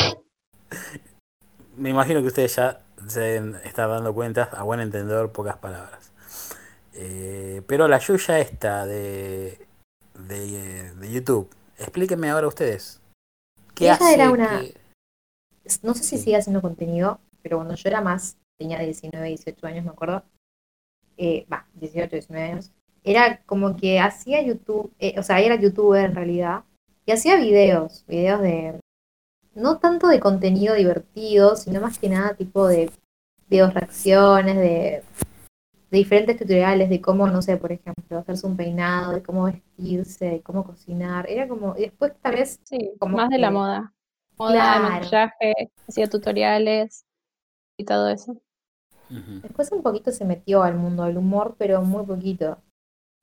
me 1.77 1.89
imagino 1.89 2.21
que 2.21 2.27
ustedes 2.27 2.55
ya 2.55 2.81
se 3.07 3.19
deben 3.19 3.55
estar 3.63 3.89
dando 3.89 4.13
cuenta, 4.13 4.43
a 4.45 4.63
buen 4.63 4.79
entendedor, 4.79 5.31
pocas 5.31 5.57
palabras. 5.57 6.11
Eh, 6.93 7.61
pero 7.67 7.87
la 7.87 7.99
Yuya 7.99 8.39
esta 8.39 8.85
de, 8.85 9.65
de, 10.27 10.93
de 10.95 11.11
YouTube, 11.11 11.49
explíquenme 11.77 12.29
ahora 12.29 12.47
ustedes. 12.47 13.01
¿Qué 13.75 13.85
Ella 13.85 13.93
hace? 13.95 14.13
era 14.13 14.31
una- 14.31 14.61
¿Qué- 14.61 14.75
No 15.81 15.93
sé 15.93 16.03
si 16.03 16.17
sigue 16.17 16.37
haciendo 16.37 16.61
contenido, 16.61 17.19
pero 17.41 17.57
cuando 17.57 17.75
yo 17.75 17.89
era 17.89 18.01
más, 18.01 18.37
tenía 18.63 18.79
19, 18.79 19.27
18 19.29 19.67
años, 19.67 19.85
me 19.85 19.91
acuerdo. 19.91 20.23
eh, 21.17 21.45
Va, 21.51 21.67
18, 21.75 22.15
19 22.15 22.51
años. 22.51 22.71
Era 23.03 23.41
como 23.45 23.75
que 23.77 23.99
hacía 23.99 24.41
YouTube, 24.41 24.93
eh, 24.99 25.15
o 25.19 25.23
sea, 25.23 25.39
era 25.41 25.55
youtuber 25.55 26.05
en 26.05 26.15
realidad. 26.15 26.63
Y 27.05 27.11
hacía 27.11 27.37
videos, 27.37 28.05
videos 28.07 28.41
de. 28.41 28.79
No 29.55 29.79
tanto 29.79 30.07
de 30.07 30.19
contenido 30.19 30.75
divertido, 30.75 31.55
sino 31.55 31.81
más 31.81 31.99
que 31.99 32.09
nada 32.09 32.35
tipo 32.35 32.67
de 32.67 32.91
videos 33.49 33.73
reacciones, 33.73 34.55
de, 34.57 35.03
de 35.91 35.97
diferentes 35.97 36.37
tutoriales 36.37 36.89
de 36.89 37.01
cómo, 37.01 37.27
no 37.27 37.41
sé, 37.41 37.57
por 37.57 37.71
ejemplo, 37.71 38.17
hacerse 38.19 38.47
un 38.47 38.57
peinado, 38.57 39.13
de 39.13 39.23
cómo 39.23 39.45
vestirse, 39.45 40.25
de 40.25 40.41
cómo 40.43 40.63
cocinar. 40.65 41.29
Era 41.29 41.47
como. 41.47 41.75
Y 41.77 41.81
después 41.83 42.13
tal 42.21 42.35
vez 42.35 42.59
Sí, 42.63 42.93
Como 42.99 43.17
más 43.17 43.29
de 43.29 43.39
la 43.39 43.51
moda. 43.51 43.93
Moda, 44.37 44.53
Claro. 44.53 44.83
maquillaje, 44.89 45.53
hacía 45.87 46.07
tutoriales 46.09 47.05
y 47.77 47.85
todo 47.85 48.09
eso. 48.09 48.41
Después 49.41 49.71
un 49.71 49.83
poquito 49.83 50.11
se 50.11 50.25
metió 50.25 50.63
al 50.63 50.75
mundo 50.75 51.03
del 51.03 51.17
humor, 51.17 51.55
pero 51.57 51.81
muy 51.81 52.05
poquito. 52.05 52.57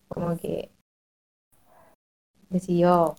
Como 0.08 0.36
que 0.36 0.70
decidió. 2.48 3.16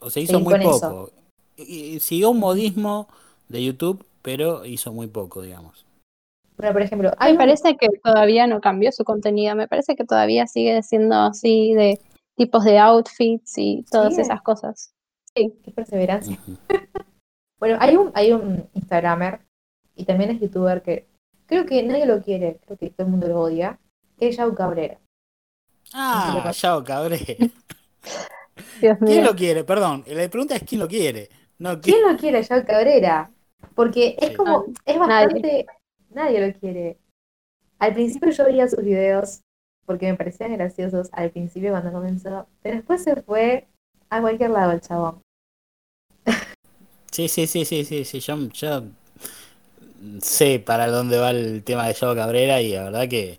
O 0.00 0.10
sea, 0.10 0.22
hizo 0.22 0.40
muy 0.40 0.54
con 0.54 0.62
poco. 0.62 1.10
Y- 1.56 2.00
siguió 2.00 2.30
un 2.30 2.40
modismo 2.40 3.08
de 3.48 3.64
YouTube, 3.64 4.04
pero 4.22 4.64
hizo 4.64 4.92
muy 4.92 5.06
poco, 5.06 5.42
digamos. 5.42 5.86
Bueno, 6.56 6.72
por 6.72 6.82
ejemplo, 6.82 7.12
hay 7.18 7.32
Me 7.32 7.38
parece 7.38 7.76
que 7.76 7.86
todavía 8.02 8.46
no 8.46 8.60
cambió 8.60 8.90
su 8.90 9.04
contenido, 9.04 9.54
me 9.54 9.68
parece 9.68 9.94
que 9.94 10.04
todavía 10.04 10.46
sigue 10.46 10.82
siendo 10.82 11.14
así 11.14 11.72
de 11.74 12.00
tipos 12.36 12.64
de 12.64 12.78
outfits 12.78 13.58
y 13.58 13.84
todas 13.90 14.18
esas 14.18 14.42
cosas. 14.42 14.92
qué 15.34 15.50
perseverancia. 15.74 16.38
Bueno, 17.60 17.76
hay 17.80 17.96
un, 17.96 18.12
hay 18.14 18.32
un 18.32 18.68
Instagramer 18.72 19.40
y 19.96 20.04
también 20.04 20.30
es 20.30 20.40
youtuber 20.40 20.80
que 20.80 21.08
creo 21.48 21.66
que 21.66 21.82
nadie 21.82 22.06
lo 22.06 22.22
quiere, 22.22 22.60
creo 22.64 22.78
que 22.78 22.90
todo 22.90 23.06
el 23.08 23.10
mundo 23.10 23.26
lo 23.28 23.40
odia, 23.40 23.80
que 24.18 24.28
es 24.28 24.36
Yao 24.36 24.54
Cabrera. 24.54 25.00
Ah, 25.94 26.50
Yao 26.62 26.82
Cabrera. 26.84 27.48
Dios 28.80 29.00
¿Quién 29.04 29.24
mío. 29.24 29.24
lo 29.24 29.34
quiere? 29.34 29.64
Perdón, 29.64 30.04
la 30.06 30.28
pregunta 30.28 30.56
es 30.56 30.62
quién 30.64 30.80
lo 30.80 30.88
quiere. 30.88 31.28
No, 31.58 31.80
¿Quién 31.82 32.02
¿quién? 32.02 32.02
lo 32.02 32.16
quiere 32.16 32.38
a 32.38 32.42
Yao 32.42 32.64
Cabrera? 32.64 33.32
Porque 33.74 34.16
es 34.20 34.30
Sí. 34.30 34.36
como, 34.36 34.64
es 34.84 34.98
Nadie. 35.04 35.42
bastante, 35.42 35.66
nadie 36.10 36.46
lo 36.46 36.58
quiere. 36.58 36.98
Al 37.78 37.94
principio 37.94 38.30
yo 38.32 38.44
veía 38.46 38.68
sus 38.68 38.84
videos 38.84 39.42
porque 39.86 40.10
me 40.10 40.18
parecían 40.18 40.54
graciosos 40.54 41.10
al 41.12 41.30
principio 41.32 41.72
cuando 41.72 41.92
comenzó, 41.92 42.48
pero 42.62 42.76
después 42.76 43.04
se 43.04 43.22
fue 43.22 43.68
a 44.10 44.20
cualquier 44.20 44.50
lado 44.50 44.72
el 44.72 44.80
chabón. 44.82 45.22
Sí, 47.10 47.28
sí, 47.28 47.46
sí, 47.46 47.64
sí, 47.64 47.84
sí, 47.84 48.04
sí, 48.04 48.20
yo, 48.20 48.36
yo 48.50 48.82
sé 50.22 50.58
para 50.60 50.88
dónde 50.88 51.18
va 51.18 51.30
el 51.30 51.62
tema 51.64 51.86
de 51.88 51.94
Yao 51.94 52.14
Cabrera 52.14 52.60
y 52.62 52.72
la 52.72 52.84
verdad 52.84 53.08
que, 53.08 53.38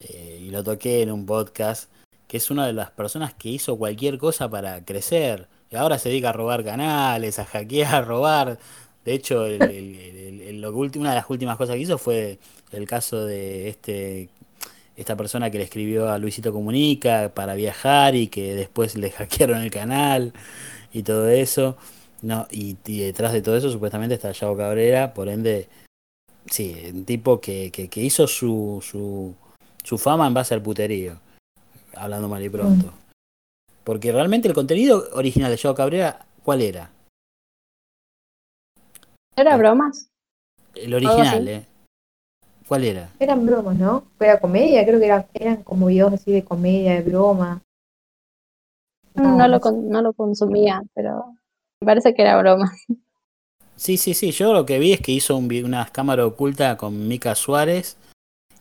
eh, 0.00 0.38
y 0.42 0.50
lo 0.50 0.62
toqué 0.64 1.02
en 1.02 1.10
un 1.12 1.26
podcast, 1.26 1.90
que 2.28 2.36
es 2.38 2.50
una 2.50 2.66
de 2.66 2.72
las 2.72 2.90
personas 2.90 3.34
que 3.34 3.48
hizo 3.50 3.76
cualquier 3.78 4.18
cosa 4.18 4.48
para 4.50 4.84
crecer. 4.84 5.48
Y 5.70 5.76
ahora 5.76 5.98
se 5.98 6.08
dedica 6.10 6.30
a 6.30 6.32
robar 6.32 6.64
canales, 6.64 7.38
a 7.38 7.44
hackear, 7.44 7.94
a 7.94 8.02
robar. 8.02 8.58
De 9.04 9.14
hecho, 9.14 9.46
el- 9.46 10.60
lo 10.60 10.72
que 10.90 10.98
una 10.98 11.10
de 11.10 11.16
las 11.16 11.30
últimas 11.30 11.56
cosas 11.56 11.74
que 11.76 11.82
hizo 11.82 11.98
fue 11.98 12.38
el 12.72 12.86
caso 12.86 13.24
de 13.24 13.68
este 13.68 14.28
esta 14.96 15.16
persona 15.16 15.50
que 15.50 15.58
le 15.58 15.64
escribió 15.64 16.10
a 16.10 16.18
Luisito 16.18 16.52
Comunica 16.52 17.32
para 17.34 17.54
viajar 17.54 18.14
y 18.14 18.28
que 18.28 18.54
después 18.54 18.94
le 18.96 19.10
hackearon 19.12 19.62
el 19.62 19.70
canal 19.70 20.32
y 20.92 21.02
todo 21.02 21.28
eso. 21.28 21.76
No, 22.22 22.46
y, 22.50 22.76
y 22.86 23.00
detrás 23.00 23.32
de 23.32 23.42
todo 23.42 23.56
eso 23.56 23.70
supuestamente 23.72 24.14
está 24.14 24.32
Yao 24.32 24.56
Cabrera, 24.56 25.14
por 25.14 25.28
ende, 25.28 25.68
sí, 26.52 26.90
un 26.92 27.04
tipo 27.04 27.40
que, 27.40 27.70
que, 27.72 27.88
que 27.88 28.00
hizo 28.02 28.26
su, 28.26 28.78
su, 28.82 29.34
su 29.82 29.98
fama 29.98 30.26
en 30.26 30.34
base 30.34 30.54
al 30.54 30.62
puterío, 30.62 31.18
hablando 31.96 32.28
mal 32.28 32.42
y 32.42 32.48
pronto. 32.50 32.92
Porque 33.84 34.12
realmente 34.12 34.46
el 34.48 34.54
contenido 34.54 35.08
original 35.14 35.50
de 35.50 35.56
Yao 35.56 35.74
Cabrera, 35.74 36.24
¿cuál 36.44 36.60
era? 36.62 36.90
¿Era 39.36 39.56
bromas? 39.56 40.08
El 40.74 40.94
original. 40.94 41.48
¿eh? 41.48 41.66
¿Cuál 42.68 42.84
era? 42.84 43.08
Eran 43.18 43.44
bromas, 43.46 43.76
¿no? 43.78 44.04
Era 44.20 44.40
comedia, 44.40 44.84
creo 44.84 44.98
que 44.98 45.06
eran, 45.06 45.26
eran 45.34 45.62
como 45.62 45.86
videos 45.86 46.12
así 46.12 46.32
de 46.32 46.44
comedia, 46.44 46.94
de 46.94 47.02
broma. 47.02 47.62
No 49.14 49.48
lo, 49.48 49.60
con- 49.60 49.88
no 49.88 50.00
lo 50.00 50.12
consumía, 50.12 50.80
pero 50.94 51.34
me 51.80 51.86
parece 51.86 52.14
que 52.14 52.22
era 52.22 52.38
broma. 52.38 52.72
Sí, 53.82 53.96
sí, 53.96 54.14
sí. 54.14 54.30
Yo 54.30 54.52
lo 54.52 54.64
que 54.64 54.78
vi 54.78 54.92
es 54.92 55.00
que 55.00 55.10
hizo 55.10 55.36
un, 55.36 55.52
una 55.64 55.84
cámara 55.86 56.24
oculta 56.24 56.76
con 56.76 57.08
Mica 57.08 57.34
Suárez 57.34 57.96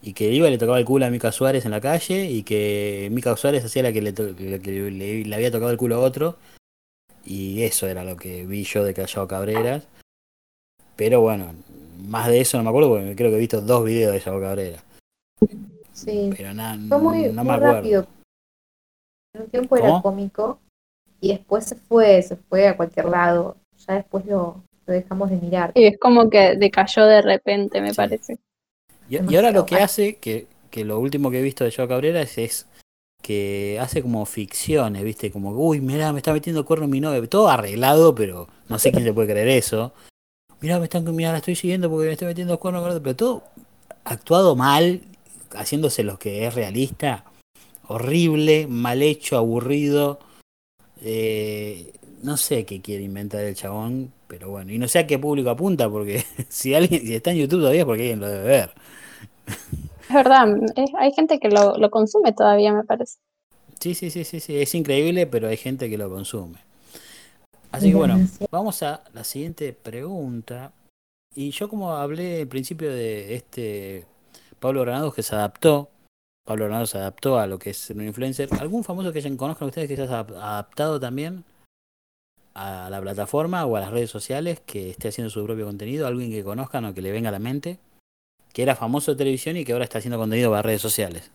y 0.02 0.14
que 0.14 0.32
iba 0.32 0.48
y 0.48 0.50
le 0.50 0.58
tocaba 0.58 0.80
el 0.80 0.86
culo 0.86 1.06
a 1.06 1.12
Mica 1.12 1.32
Suárez 1.32 1.64
en 1.64 1.70
la 1.70 1.80
calle 1.80 2.26
y 2.26 2.42
que 2.42 3.08
Mica 3.12 3.38
Suárez 3.38 3.64
hacía 3.64 3.84
la 3.84 3.94
que 3.94 4.02
le, 4.02 4.16
que 4.16 4.90
le, 4.90 5.24
le 5.24 5.36
había 5.36 5.52
tocado 5.52 5.70
el 5.70 5.78
culo 5.78 5.98
a 5.98 6.00
otro. 6.00 6.38
Y 7.24 7.62
eso 7.62 7.86
era 7.86 8.04
lo 8.04 8.18
que 8.18 8.48
vi 8.48 8.64
yo 8.64 8.84
de 8.84 8.96
Callao 8.96 9.28
Cabreras. 9.28 9.88
Pero 10.96 11.22
bueno, 11.22 11.54
más 12.00 12.28
de 12.28 12.42
eso 12.42 12.58
no 12.58 12.64
me 12.64 12.70
acuerdo 12.70 12.90
porque 12.90 13.16
creo 13.16 13.30
que 13.30 13.36
he 13.36 13.42
visto 13.42 13.62
dos 13.62 13.86
videos 13.86 14.14
de 14.14 14.22
Callao 14.22 14.42
Cabrera. 14.42 14.84
Sí, 15.94 16.32
Pero 16.36 16.56
nada, 16.56 16.78
muy, 16.78 17.26
no 17.32 17.44
muy 17.44 17.46
me 17.46 17.54
acuerdo. 17.54 17.74
rápido. 17.74 18.08
En 19.36 19.42
un 19.44 19.50
tiempo 19.52 19.78
era 19.78 20.02
cómico 20.02 20.60
y 21.20 21.28
después 21.28 21.66
se 21.66 21.76
fue, 21.76 22.24
se 22.24 22.38
fue 22.38 22.68
a 22.68 22.76
cualquier 22.76 23.06
lado. 23.06 23.58
Ya 23.86 23.94
después 23.94 24.26
lo, 24.26 24.64
lo 24.91 24.99
dejamos 24.99 25.30
de 25.30 25.38
mirar. 25.38 25.71
Y 25.75 25.86
es 25.86 25.97
como 25.97 26.30
que 26.30 26.56
decayó 26.56 27.06
de 27.06 27.21
repente, 27.21 27.82
me 27.82 27.91
Sí. 27.91 27.95
parece. 27.95 28.38
Y, 29.10 29.15
y 29.32 29.36
ahora 29.36 29.51
lo 29.51 29.65
que 29.65 29.77
hace, 29.77 30.15
que, 30.17 30.47
que 30.69 30.86
lo 30.86 30.99
último 30.99 31.32
que 31.32 31.39
he 31.39 31.43
visto 31.43 31.63
de 31.63 31.71
Joao 31.71 31.88
Cabrera 31.88 32.21
es, 32.21 32.38
es 32.38 32.67
que 33.21 33.77
hace 33.80 34.01
como 34.01 34.25
ficciones, 34.25 35.04
¿viste? 35.04 35.32
Como, 35.32 35.51
uy, 35.51 35.80
mirá, 35.80 36.12
me 36.12 36.19
está 36.19 36.34
metiendo 36.34 36.65
cuerno 36.65 36.88
mi 36.88 36.99
novia. 36.99 37.25
Todo 37.27 37.49
arreglado, 37.49 38.13
pero 38.15 38.47
no 38.69 38.80
sé 38.80 38.91
quién 38.91 39.04
se 39.04 39.13
puede 39.13 39.32
creer 39.32 39.49
eso. 39.49 39.93
Mirá, 40.60 40.80
me 40.80 40.86
están, 40.86 41.04
mirá, 41.15 41.32
la 41.32 41.38
estoy 41.39 41.56
siguiendo 41.56 41.89
porque 41.89 42.08
me 42.08 42.13
estoy 42.13 42.27
metiendo 42.27 42.60
cuerno 42.60 42.82
con 42.82 42.91
otro", 42.91 43.01
Pero 43.04 43.15
todo 43.15 43.43
actuado 44.04 44.56
mal, 44.56 45.01
haciéndose 45.56 46.04
lo 46.04 46.17
que 46.19 46.45
es 46.45 46.54
realista. 46.54 47.25
Horrible, 47.88 48.67
mal 48.67 49.01
hecho, 49.01 49.38
aburrido. 49.38 50.19
Eh, 51.04 51.91
no 52.24 52.38
sé 52.38 52.66
qué 52.66 52.82
quiere 52.82 53.04
inventar 53.04 53.42
el 53.42 53.56
chabón, 53.56 54.12
pero 54.28 54.50
bueno. 54.50 54.72
Y 54.72 54.78
no 54.78 54.88
sé 54.88 55.00
a 55.00 55.08
qué 55.08 55.20
público 55.20 55.50
apunta, 55.50 55.90
porque 55.90 56.24
si 56.50 56.74
alguien 56.74 57.02
si 57.02 57.16
está 57.16 57.32
en 57.32 57.38
YouTube 57.38 57.60
todavía 57.60 57.82
es 57.82 57.86
porque 57.86 58.02
alguien 58.02 58.20
lo 58.20 58.30
debe 58.30 58.44
ver. 58.44 58.72
Es 60.08 60.14
verdad, 60.16 60.48
hay 61.00 61.12
gente 61.14 61.40
que 61.40 61.50
lo, 61.50 61.78
lo 61.78 61.90
consume 61.90 62.34
todavía, 62.34 62.74
me 62.74 62.84
parece. 62.84 63.18
Sí, 63.80 63.96
sí, 63.96 64.10
sí, 64.12 64.24
sí, 64.24 64.40
sí, 64.40 64.58
es 64.58 64.76
increíble, 64.76 65.26
pero 65.26 65.48
hay 65.48 65.58
gente 65.58 65.90
que 65.90 65.98
lo 65.98 66.10
consume. 66.10 66.60
Así 67.72 67.90
que 67.90 67.96
bueno, 67.96 68.20
vamos 68.52 68.84
a 68.84 69.04
la 69.14 69.24
siguiente 69.24 69.74
pregunta. 69.74 70.74
Y 71.34 71.52
yo 71.52 71.70
como 71.70 71.94
hablé 71.94 72.42
al 72.42 72.48
principio 72.48 72.92
de 72.92 73.36
este 73.36 74.06
Pablo 74.60 74.82
Granados 74.82 75.16
que 75.16 75.24
se 75.24 75.34
adaptó, 75.36 75.90
Pablo 76.46 76.66
Granados 76.66 76.90
se 76.90 76.98
adaptó 76.98 77.40
a 77.40 77.48
lo 77.48 77.58
que 77.58 77.70
es 77.70 77.90
un 77.90 78.06
influencer. 78.06 78.50
¿Algún 78.60 78.84
famoso 78.84 79.14
que 79.14 79.20
hayan 79.20 79.38
conozcan 79.38 79.70
ustedes 79.70 79.88
que 79.88 79.96
se 79.96 80.02
haya 80.04 80.26
adap- 80.26 80.36
adaptado 80.36 81.00
también 81.00 81.46
a 82.54 82.90
la 82.90 83.02
plataforma 83.02 83.66
o 83.66 83.76
a 83.76 83.82
las 83.82 83.92
redes 83.92 84.10
sociales, 84.10 84.60
que 84.66 84.90
esté 84.90 85.10
haciendo 85.10 85.30
su 85.30 85.44
propio 85.46 85.66
contenido? 85.66 86.08
¿Alguien 86.08 86.32
que 86.32 86.44
conozcan 86.44 86.86
o 86.86 86.94
que 86.94 87.02
le 87.02 87.12
venga 87.12 87.30
a 87.30 87.32
la 87.32 87.40
mente? 87.40 87.80
Que 88.54 88.64
era 88.64 88.76
famoso 88.76 89.12
de 89.12 89.18
televisión 89.18 89.58
y 89.58 89.66
que 89.66 89.74
ahora 89.74 89.86
está 89.86 90.00
haciendo 90.00 90.18
contenido 90.18 90.50
para 90.52 90.62
redes 90.62 90.82
sociales. 90.82 91.32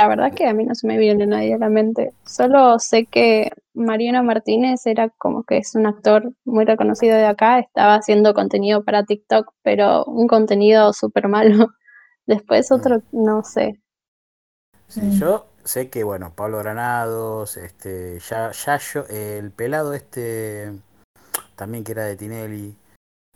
La 0.00 0.08
verdad 0.08 0.32
que 0.32 0.46
a 0.46 0.54
mí 0.54 0.64
no 0.64 0.74
se 0.74 0.86
me 0.86 0.96
viene 0.96 1.26
nadie 1.26 1.52
a 1.52 1.58
la 1.58 1.68
mente. 1.68 2.14
Solo 2.24 2.78
sé 2.78 3.04
que 3.04 3.50
Mariano 3.74 4.24
Martínez 4.24 4.86
era 4.86 5.10
como 5.10 5.42
que 5.42 5.58
es 5.58 5.74
un 5.74 5.86
actor 5.86 6.32
muy 6.46 6.64
reconocido 6.64 7.16
de 7.16 7.26
acá, 7.26 7.58
estaba 7.58 7.96
haciendo 7.96 8.32
contenido 8.32 8.82
para 8.82 9.04
TikTok, 9.04 9.52
pero 9.62 10.06
un 10.06 10.26
contenido 10.26 10.94
súper 10.94 11.28
malo. 11.28 11.68
Después 12.26 12.72
otro, 12.72 13.02
no 13.12 13.44
sé. 13.44 13.78
Sí, 14.88 15.02
yo 15.18 15.49
sé 15.64 15.88
que, 15.90 16.04
bueno, 16.04 16.32
Pablo 16.34 16.58
Granados, 16.58 17.56
este, 17.56 18.18
Ya- 18.20 18.50
Yayo, 18.52 19.06
el 19.08 19.50
pelado 19.50 19.94
este, 19.94 20.72
también 21.56 21.84
que 21.84 21.92
era 21.92 22.04
de 22.04 22.16
Tinelli, 22.16 22.76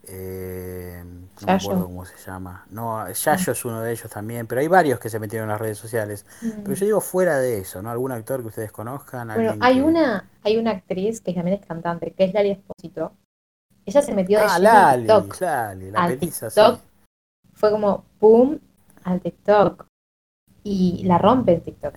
eh, 0.06 1.02
no 1.40 1.46
me 1.46 1.52
acuerdo 1.54 1.84
cómo 1.86 2.04
se 2.04 2.16
llama. 2.18 2.66
No, 2.70 3.10
Yayo 3.10 3.52
es 3.52 3.64
uno 3.64 3.80
de 3.80 3.92
ellos 3.92 4.10
también, 4.10 4.46
pero 4.46 4.60
hay 4.60 4.68
varios 4.68 5.00
que 5.00 5.08
se 5.08 5.18
metieron 5.18 5.46
en 5.46 5.52
las 5.52 5.60
redes 5.60 5.78
sociales. 5.78 6.26
Pero 6.40 6.74
yo 6.74 6.84
digo 6.86 7.00
fuera 7.00 7.38
de 7.38 7.58
eso, 7.58 7.80
¿no? 7.82 7.90
¿Algún 7.90 8.12
actor 8.12 8.42
que 8.42 8.48
ustedes 8.48 8.72
conozcan? 8.72 9.28
Bueno, 9.28 9.54
hay 9.60 9.76
que- 9.76 9.82
una, 9.82 10.28
hay 10.42 10.56
una 10.58 10.72
actriz 10.72 11.20
que 11.20 11.32
también 11.32 11.58
es 11.60 11.66
cantante, 11.66 12.12
que 12.12 12.24
es 12.24 12.34
Lali 12.34 12.50
Espósito. 12.50 13.12
Ella 13.86 14.02
se 14.02 14.14
metió 14.14 14.38
de 14.38 14.46
Ah, 14.48 14.58
Lali, 14.58 15.02
TikTok. 15.06 15.40
Lali, 15.40 15.90
la 15.90 16.02
Al 16.04 16.10
petiza, 16.12 16.50
sí. 16.50 16.60
TikTok. 16.60 16.80
Fue 17.54 17.70
como 17.70 18.04
boom 18.20 18.60
al 19.04 19.20
TikTok. 19.20 19.86
Y 20.66 21.04
la 21.04 21.18
rompe 21.18 21.52
en 21.52 21.60
TikTok. 21.62 21.94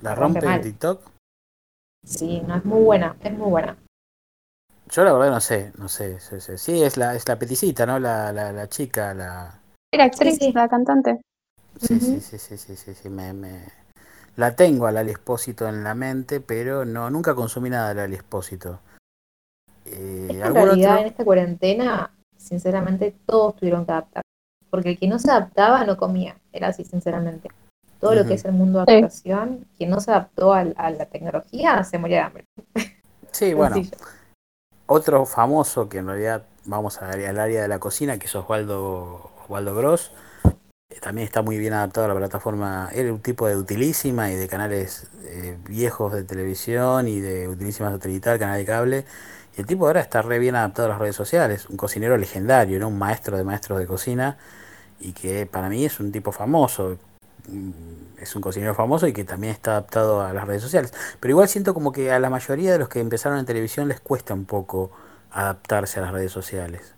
¿La 0.00 0.14
rompe 0.14 0.40
rompe 0.40 0.54
en. 0.56 0.62
TikTok? 0.62 1.00
Sí, 2.04 2.40
no, 2.46 2.56
es 2.56 2.64
muy 2.64 2.82
buena, 2.82 3.16
es 3.22 3.32
muy 3.32 3.50
buena. 3.50 3.76
Yo 4.90 5.04
la 5.04 5.12
verdad 5.12 5.30
no 5.30 5.40
sé, 5.40 5.72
no 5.76 5.88
sé. 5.88 6.20
sé, 6.20 6.40
sé. 6.40 6.56
Sí, 6.56 6.82
es 6.82 6.96
la, 6.96 7.14
es 7.14 7.28
la 7.28 7.38
peticita, 7.38 7.84
¿no? 7.84 7.98
La, 7.98 8.32
la, 8.32 8.52
la 8.52 8.68
chica, 8.68 9.12
la... 9.12 9.60
Era 9.92 10.04
actriz, 10.04 10.38
sí. 10.38 10.52
la 10.52 10.68
cantante. 10.68 11.20
Sí, 11.80 12.00
sí, 12.00 12.20
sí, 12.20 12.38
sí, 12.38 12.56
sí, 12.56 12.76
sí, 12.76 12.94
sí, 12.94 13.08
me, 13.08 13.32
me- 13.32 13.66
La 14.36 14.54
tengo 14.56 14.86
a 14.86 14.92
Lali 14.92 15.10
Espósito 15.10 15.68
en 15.68 15.84
la 15.84 15.94
mente, 15.94 16.40
pero 16.40 16.84
no, 16.84 17.10
nunca 17.10 17.34
consumí 17.34 17.70
nada 17.70 17.90
de 17.90 17.94
Lali 17.96 18.16
Espósito. 18.16 18.80
Eh, 19.84 20.26
Es 20.26 20.26
que 20.26 20.32
en 20.34 20.42
¿algún 20.42 20.54
realidad 20.54 20.92
otro? 20.92 21.00
en 21.02 21.06
esta 21.08 21.24
cuarentena, 21.24 22.14
sinceramente, 22.36 23.14
todos 23.26 23.56
tuvieron 23.56 23.84
que 23.84 23.92
adaptar. 23.92 24.22
Porque 24.70 24.90
el 24.90 24.98
que 24.98 25.08
no 25.08 25.18
se 25.18 25.30
adaptaba 25.30 25.84
no 25.84 25.96
comía. 25.96 26.36
Era 26.52 26.68
así, 26.68 26.84
sinceramente. 26.84 27.50
Todo 28.00 28.14
lo 28.14 28.26
que 28.26 28.34
es 28.34 28.44
el 28.44 28.52
mundo 28.52 28.80
de 28.80 28.86
Sí. 28.86 28.92
actuación, 28.98 29.66
quien 29.76 29.90
no 29.90 30.00
se 30.00 30.10
adaptó 30.12 30.52
al- 30.52 30.74
a, 30.78 30.90
la 30.90 31.06
tecnología 31.06 31.82
se 31.84 31.98
moría 31.98 32.18
de 32.18 32.22
hambre. 32.22 32.44
Sí, 33.32 33.54
bueno, 33.54 33.76
otro 34.86 35.26
famoso 35.26 35.88
que 35.88 35.98
en 35.98 36.06
realidad 36.06 36.44
vamos 36.64 37.02
a- 37.02 37.10
al 37.10 37.38
área 37.38 37.62
de 37.62 37.68
la 37.68 37.78
cocina, 37.78 38.18
que 38.18 38.26
es 38.26 38.34
Osvaldo, 38.36 39.30
Osvaldo 39.44 39.74
Gross. 39.74 40.12
eh, 40.90 41.00
También 41.00 41.26
está 41.26 41.42
muy 41.42 41.58
bien 41.58 41.74
adaptado 41.74 42.06
a 42.06 42.08
la 42.08 42.14
plataforma. 42.14 42.88
Era 42.94 43.12
un 43.12 43.20
tipo 43.20 43.46
de 43.46 43.56
utilísima 43.56 44.30
y 44.30 44.36
de 44.36 44.48
canales 44.48 45.08
eh, 45.24 45.58
viejos 45.68 46.12
de 46.14 46.24
televisión 46.24 47.08
y 47.08 47.20
de 47.20 47.46
utilísima 47.48 47.90
satelital, 47.90 48.38
canal 48.38 48.56
de 48.58 48.64
cable. 48.64 49.04
Y 49.56 49.60
el 49.60 49.66
tipo 49.66 49.86
ahora 49.86 50.00
está 50.00 50.22
re 50.22 50.38
bien 50.38 50.54
adaptado 50.56 50.86
a 50.86 50.90
las 50.92 50.98
redes 50.98 51.16
sociales. 51.16 51.68
Un 51.68 51.76
cocinero 51.76 52.16
legendario, 52.16 52.78
¿no? 52.78 52.88
Un 52.88 52.98
maestro 52.98 53.36
de 53.36 53.44
maestros 53.44 53.78
de 53.80 53.86
cocina. 53.86 54.38
Y 55.00 55.12
que 55.12 55.44
para 55.46 55.68
mí 55.68 55.84
es 55.84 56.00
un 56.00 56.10
tipo 56.12 56.32
famoso. 56.32 56.96
Mm, 57.48 57.70
Es 58.20 58.34
un 58.34 58.42
cocinero 58.42 58.74
famoso 58.74 59.06
y 59.06 59.12
que 59.12 59.24
también 59.24 59.52
está 59.52 59.72
adaptado 59.72 60.20
a 60.22 60.32
las 60.32 60.44
redes 60.46 60.60
sociales. 60.62 60.92
Pero 61.20 61.30
igual 61.32 61.48
siento 61.48 61.72
como 61.72 61.92
que 61.92 62.10
a 62.10 62.18
la 62.18 62.30
mayoría 62.30 62.72
de 62.72 62.78
los 62.78 62.88
que 62.88 62.98
empezaron 63.00 63.38
en 63.38 63.46
televisión 63.46 63.86
les 63.88 64.00
cuesta 64.00 64.34
un 64.34 64.44
poco 64.44 64.90
adaptarse 65.30 66.00
a 66.00 66.02
las 66.02 66.12
redes 66.12 66.32
sociales. 66.32 66.96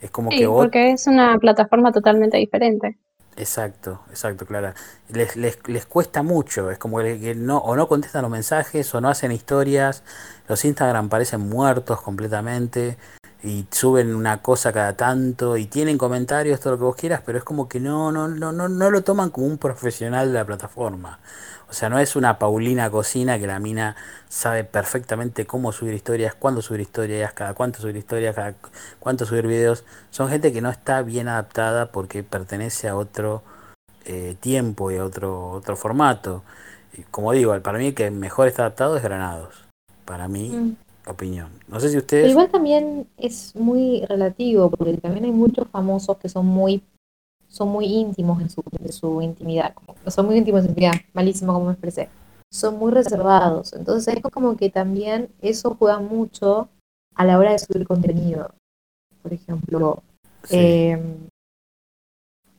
Es 0.00 0.10
como 0.10 0.30
Sí, 0.32 0.38
que 0.38 0.46
vos... 0.48 0.64
porque 0.64 0.90
es 0.92 1.06
una 1.06 1.38
plataforma 1.38 1.92
totalmente 1.92 2.36
diferente. 2.36 2.98
Exacto, 3.36 4.00
exacto, 4.08 4.46
Clara. 4.46 4.74
Les, 5.10 5.36
les, 5.36 5.58
les 5.68 5.84
cuesta 5.86 6.22
mucho, 6.22 6.70
es 6.70 6.78
como 6.78 6.98
que 6.98 7.34
no, 7.36 7.58
o 7.58 7.76
no 7.76 7.86
contestan 7.86 8.22
los 8.22 8.30
mensajes, 8.30 8.94
o 8.94 9.00
no 9.02 9.08
hacen 9.10 9.30
historias, 9.30 10.02
los 10.48 10.64
Instagram 10.64 11.10
parecen 11.10 11.42
muertos 11.42 12.00
completamente, 12.00 12.96
y 13.42 13.66
suben 13.70 14.14
una 14.14 14.42
cosa 14.42 14.72
cada 14.72 14.96
tanto, 14.96 15.56
y 15.56 15.66
tienen 15.66 15.98
comentarios, 15.98 16.60
todo 16.60 16.72
lo 16.72 16.78
que 16.78 16.84
vos 16.84 16.96
quieras, 16.96 17.20
pero 17.24 17.38
es 17.38 17.44
como 17.44 17.68
que 17.68 17.78
no, 17.80 18.10
no, 18.10 18.28
no, 18.28 18.52
no, 18.52 18.68
no 18.68 18.90
lo 18.90 19.02
toman 19.02 19.30
como 19.30 19.46
un 19.46 19.58
profesional 19.58 20.28
de 20.28 20.34
la 20.34 20.44
plataforma. 20.44 21.20
O 21.68 21.72
sea, 21.72 21.88
no 21.88 21.98
es 21.98 22.14
una 22.16 22.38
Paulina 22.38 22.90
Cocina 22.90 23.38
que 23.40 23.46
la 23.48 23.58
mina 23.58 23.96
sabe 24.28 24.62
perfectamente 24.64 25.46
cómo 25.46 25.72
subir 25.72 25.94
historias, 25.94 26.34
cuándo 26.34 26.62
subir 26.62 26.80
historias, 26.80 27.32
cada 27.32 27.54
cuánto 27.54 27.80
subir 27.80 27.96
historias, 27.96 28.36
cada 28.36 28.52
cu- 28.52 28.70
cuánto 29.00 29.26
subir 29.26 29.46
videos. 29.48 29.84
Son 30.10 30.28
gente 30.28 30.52
que 30.52 30.60
no 30.60 30.70
está 30.70 31.02
bien 31.02 31.26
adaptada 31.28 31.90
porque 31.90 32.22
pertenece 32.22 32.88
a 32.88 32.96
otro 32.96 33.42
eh, 34.04 34.36
tiempo 34.40 34.92
y 34.92 34.96
a 34.98 35.04
otro, 35.04 35.50
otro 35.50 35.76
formato. 35.76 36.44
Y 36.96 37.02
como 37.02 37.32
digo, 37.32 37.60
para 37.60 37.78
mí 37.78 37.88
el 37.88 37.94
que 37.94 38.12
mejor 38.12 38.46
está 38.46 38.62
adaptado 38.62 38.96
es 38.96 39.02
Granados. 39.02 39.64
Para 40.04 40.28
mi 40.28 40.50
Mm. 40.50 40.76
Opinión. 41.06 41.50
No 41.68 41.80
sé 41.80 41.88
si 41.88 41.94
Pero 41.94 42.02
ustedes... 42.04 42.30
igual 42.30 42.48
también 42.50 43.08
es 43.16 43.54
muy 43.56 44.04
relativo, 44.06 44.70
porque 44.70 44.96
también 44.98 45.24
hay 45.26 45.32
muchos 45.32 45.68
famosos 45.68 46.16
que 46.18 46.28
son 46.28 46.46
muy 46.46 46.82
son 47.48 47.68
muy 47.68 47.86
íntimos 47.86 48.42
en 48.42 48.50
su, 48.50 48.62
en 48.80 48.92
su 48.92 49.22
intimidad, 49.22 49.72
como, 49.74 49.94
son 50.10 50.26
muy 50.26 50.36
íntimos 50.36 50.60
en 50.60 50.64
su 50.66 50.70
intimidad, 50.72 50.94
malísimo 51.14 51.54
como 51.54 51.66
me 51.66 51.72
expresé, 51.72 52.08
son 52.52 52.76
muy 52.76 52.90
reservados, 52.92 53.72
entonces 53.72 54.14
es 54.16 54.22
como 54.22 54.56
que 54.56 54.68
también 54.68 55.30
eso 55.40 55.74
juega 55.78 56.00
mucho 56.00 56.68
a 57.14 57.24
la 57.24 57.38
hora 57.38 57.52
de 57.52 57.58
subir 57.60 57.86
contenido. 57.86 58.50
Por 59.22 59.32
ejemplo, 59.32 60.02
Sí. 60.44 60.56
eh, 60.56 60.98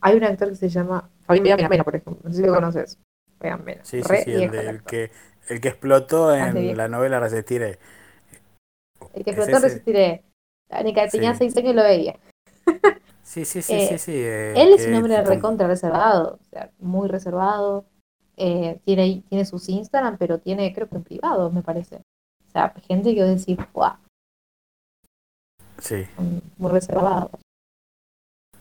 hay 0.02 0.16
un 0.16 0.24
actor 0.24 0.50
que 0.50 0.56
se 0.56 0.70
llama 0.70 1.10
Fabián 1.26 1.70
Mena, 1.70 1.84
por 1.84 1.96
ejemplo, 1.96 2.22
no 2.24 2.32
sé 2.32 2.38
si 2.42 2.46
lo 2.48 2.54
conoces. 2.54 2.98
Fabián 3.40 3.64
Mena, 3.66 3.84
Sí, 3.84 4.02
sí, 4.02 4.16
sí, 4.24 4.32
el, 4.34 4.52
de- 4.52 4.70
el 4.70 4.84
que, 4.84 5.12
el 5.50 5.62
que 5.62 5.68
explotó 5.68 6.28
Bastante 6.28 6.72
en 6.72 6.78
la 6.78 6.88
novela 6.88 7.20
Resistiré. 7.20 7.78
El 9.14 9.24
que 9.24 9.32
¿Es 9.32 9.38
explotó 9.38 9.64
resistiré. 9.64 10.24
Ni 10.84 10.94
que 10.94 11.08
tenía 11.08 11.34
seis 11.36 11.56
años 11.58 11.76
lo 11.76 11.84
veía. 11.84 12.18
Sí, 13.24 13.46
sí, 13.46 13.62
sí, 13.62 13.74
Eh, 13.74 13.88
sí, 13.90 13.98
sí. 13.98 14.12
eh, 14.16 14.54
Él 14.56 14.74
es 14.74 14.88
un 14.88 14.96
hombre 14.96 15.22
recontra 15.24 15.68
reservado, 15.68 16.40
o 16.42 16.46
sea, 16.50 16.72
muy 16.80 17.08
reservado. 17.08 17.86
eh, 18.38 18.80
tiene, 18.86 19.24
tiene 19.30 19.46
sus 19.46 19.68
Instagram, 19.68 20.18
pero 20.18 20.40
tiene, 20.40 20.72
creo 20.74 20.88
que 20.88 20.96
en 20.96 21.04
privado, 21.04 21.50
me 21.50 21.64
parece. 21.64 21.98
O 22.48 22.52
sea, 22.52 22.74
gente 22.88 23.16
que 23.16 23.24
decir, 23.24 23.58
¡guau! 23.74 23.96
Sí. 25.80 26.08
Muy 26.58 26.72
reservado. 26.72 27.32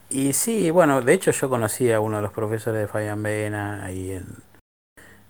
Y 0.09 0.33
sí, 0.33 0.71
bueno, 0.71 1.01
de 1.01 1.13
hecho 1.13 1.31
yo 1.31 1.49
conocí 1.49 1.91
a 1.91 1.99
uno 1.99 2.17
de 2.17 2.23
los 2.23 2.31
profesores 2.31 2.81
de 2.81 2.87
Fabián 2.87 3.21
Vena 3.21 3.83
ahí 3.83 4.11
en... 4.11 4.25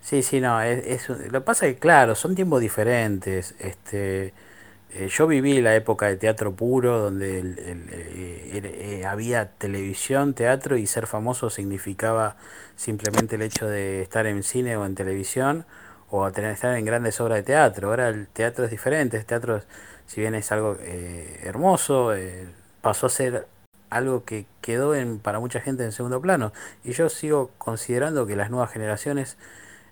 Sí, 0.02 0.22
sí, 0.24 0.40
no, 0.40 0.62
es, 0.62 0.86
es, 1.10 1.10
lo 1.10 1.40
que 1.40 1.42
pasa 1.42 1.68
es 1.68 1.74
que, 1.74 1.80
claro, 1.80 2.16
son 2.16 2.36
tiempos 2.36 2.62
diferentes. 2.62 3.56
Este, 3.60 4.34
eh, 4.94 5.10
yo 5.10 5.28
viví 5.28 5.62
la 5.62 5.76
época 5.76 6.08
de 6.08 6.16
teatro 6.16 6.54
puro, 6.54 7.00
donde 7.00 7.40
el, 7.40 7.60
el, 7.60 7.90
eh, 7.92 9.00
eh, 9.02 9.06
había 9.06 9.50
televisión, 9.52 10.34
teatro, 10.34 10.78
y 10.78 10.88
ser 10.88 11.08
famoso 11.08 11.50
significaba 11.50 12.38
simplemente 12.76 13.36
el 13.36 13.42
hecho 13.42 13.68
de 13.68 14.02
estar 14.02 14.26
en 14.28 14.44
cine 14.44 14.78
o 14.78 14.86
en 14.86 14.96
televisión, 14.96 15.66
o 16.10 16.32
tener, 16.32 16.52
estar 16.52 16.76
en 16.76 16.86
grandes 16.86 17.20
obras 17.20 17.40
de 17.40 17.44
teatro. 17.44 17.90
Ahora 17.90 18.10
el 18.10 18.28
teatro 18.28 18.66
es 18.66 18.72
diferente, 18.72 19.18
el 19.18 19.26
teatro, 19.26 19.62
si 20.06 20.22
bien 20.22 20.36
es 20.36 20.52
algo 20.54 20.78
hermoso, 21.44 22.14
pasó 22.82 23.08
a 23.08 23.10
ser 23.10 23.48
algo 23.90 24.24
que 24.24 24.46
quedó 24.62 24.96
en, 24.96 25.20
para 25.20 25.40
mucha 25.40 25.60
gente 25.60 25.84
en 25.84 25.92
segundo 25.92 26.22
plano. 26.22 26.54
Y 26.84 26.94
yo 26.94 27.10
sigo 27.10 27.52
considerando 27.58 28.26
que 28.26 28.36
las 28.36 28.50
nuevas 28.50 28.72
generaciones 28.72 29.38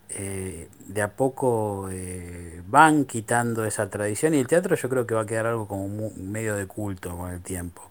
eh, 0.09 0.69
de 0.87 1.01
a 1.01 1.15
poco 1.15 1.89
eh, 1.91 2.61
van 2.67 3.05
quitando 3.05 3.65
esa 3.65 3.89
tradición 3.89 4.33
y 4.33 4.39
el 4.39 4.47
teatro 4.47 4.75
yo 4.75 4.89
creo 4.89 5.07
que 5.07 5.15
va 5.15 5.21
a 5.21 5.25
quedar 5.25 5.47
algo 5.47 5.67
como 5.67 5.85
un 5.85 6.31
medio 6.31 6.55
de 6.55 6.67
culto 6.67 7.17
con 7.17 7.31
el 7.31 7.41
tiempo. 7.41 7.81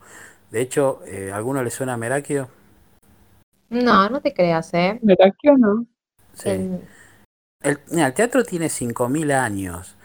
De 0.50 0.60
hecho, 0.60 1.00
eh, 1.06 1.32
¿alguno 1.32 1.62
le 1.62 1.70
suena 1.70 1.94
a 1.94 1.96
Merakio? 1.96 2.48
No, 3.70 4.08
no 4.08 4.20
te 4.20 4.32
creas, 4.32 4.72
¿eh? 4.74 4.98
Merakio 5.02 5.58
no. 5.58 5.86
Sí. 6.34 6.50
El, 7.62 7.80
mira, 7.90 8.06
el 8.06 8.14
teatro 8.14 8.44
tiene 8.44 8.68
5.000 8.68 9.32
años. 9.32 9.96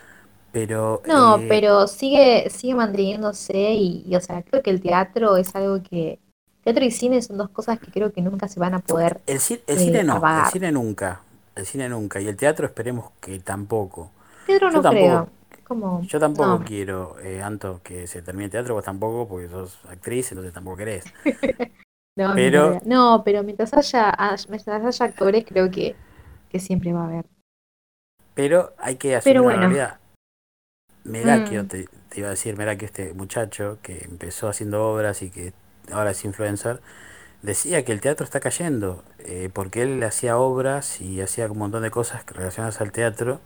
Pero, 0.52 1.04
no, 1.06 1.38
eh, 1.38 1.46
pero 1.48 1.86
sigue, 1.88 2.50
sigue 2.50 2.74
manteniéndose 2.74 3.74
y, 3.74 4.16
o 4.16 4.20
sea, 4.20 4.42
creo 4.42 4.64
que 4.64 4.72
el 4.72 4.82
teatro 4.82 5.38
es 5.38 5.56
algo 5.56 5.82
que... 5.84 6.20
Teatro 6.64 6.84
y 6.84 6.92
cine 6.92 7.22
son 7.22 7.38
dos 7.38 7.50
cosas 7.50 7.80
que 7.80 7.92
creo 7.92 8.12
que 8.12 8.22
nunca 8.22 8.48
se 8.48 8.60
van 8.60 8.74
a 8.74 8.80
poder... 8.80 9.22
El, 9.28 9.36
el 9.36 9.40
cine 9.40 10.04
no, 10.04 10.16
el 10.16 10.52
cine 10.52 10.72
nunca, 10.72 11.22
el 11.60 11.66
cine 11.66 11.90
nunca, 11.90 12.20
y 12.20 12.28
el 12.28 12.36
teatro 12.36 12.66
esperemos 12.66 13.12
que 13.20 13.40
tampoco. 13.40 14.12
Teatro 14.46 14.72
no 14.72 14.82
creo. 14.82 15.30
Como, 15.64 16.02
yo 16.02 16.20
tampoco 16.20 16.64
quiero, 16.66 17.20
eh, 17.20 17.44
Anto, 17.44 17.82
que 17.84 18.08
se 18.08 18.24
termine 18.24 18.46
el 18.46 18.52
teatro, 18.52 18.74
vos 18.74 18.84
tampoco, 18.84 19.28
porque 19.28 19.48
sos 19.50 19.78
actriz, 19.88 20.32
entonces 20.32 20.52
tampoco 20.52 20.78
querés. 20.78 21.06
no, 22.18 22.34
pero... 22.34 22.80
no, 22.86 23.22
pero 23.24 23.44
mientras 23.44 23.72
haya, 23.76 24.12
mientras 24.50 24.84
haya 24.84 25.06
actores, 25.06 25.46
creo 25.48 25.70
que, 25.70 25.96
que 26.50 26.60
siempre 26.60 26.92
va 26.92 27.04
a 27.04 27.06
haber. 27.06 27.26
Pero 28.34 28.74
hay 28.80 28.96
que 28.96 29.16
asumir 29.16 29.42
una 29.42 29.56
realidad 29.58 30.00
Merakio, 31.04 31.64
mm. 31.64 31.68
te, 31.68 31.86
iba 32.16 32.28
a 32.28 32.32
decir, 32.32 32.58
Merakio, 32.58 32.86
este 32.86 33.14
muchacho 33.14 33.80
que 33.82 34.04
empezó 34.04 34.48
haciendo 34.48 34.86
obras 34.86 35.22
y 35.22 35.30
que 35.30 35.54
ahora 35.92 36.12
es 36.12 36.24
influencer, 36.26 36.82
decía 37.42 37.86
que 37.86 37.92
el 37.92 38.02
teatro 38.02 38.24
está 38.24 38.40
cayendo, 38.40 39.04
eh, 39.20 39.50
porque 39.54 39.84
él 39.84 40.04
hacía 40.04 40.38
obras 40.38 41.02
y 41.02 41.22
hacía 41.22 41.48
un 41.52 41.58
montón 41.58 41.84
de 41.84 41.92
cosas 41.92 42.26
relacionadas 42.28 42.82
al 42.82 42.92
teatro, 42.92 43.42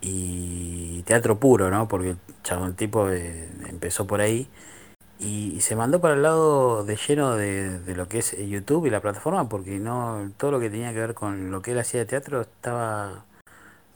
y 0.00 1.02
teatro 1.04 1.38
puro, 1.40 1.70
¿no? 1.70 1.88
Porque 1.88 2.16
el 2.50 2.74
tipo 2.76 3.10
eh, 3.10 3.48
empezó 3.68 4.06
por 4.06 4.20
ahí, 4.20 4.48
y, 5.18 5.60
se 5.60 5.76
mandó 5.76 6.00
para 6.00 6.14
el 6.14 6.22
lado 6.22 6.84
de 6.84 6.96
lleno 6.96 7.36
de, 7.36 7.78
de, 7.80 7.94
lo 7.94 8.08
que 8.08 8.18
es 8.20 8.36
YouTube 8.38 8.86
y 8.86 8.90
la 8.90 9.00
plataforma, 9.00 9.48
porque 9.48 9.78
no 9.78 10.32
todo 10.38 10.50
lo 10.52 10.60
que 10.60 10.70
tenía 10.70 10.92
que 10.92 11.00
ver 11.00 11.14
con 11.14 11.50
lo 11.50 11.62
que 11.62 11.72
él 11.72 11.78
hacía 11.78 12.00
de 12.00 12.06
teatro 12.06 12.40
estaba 12.42 13.26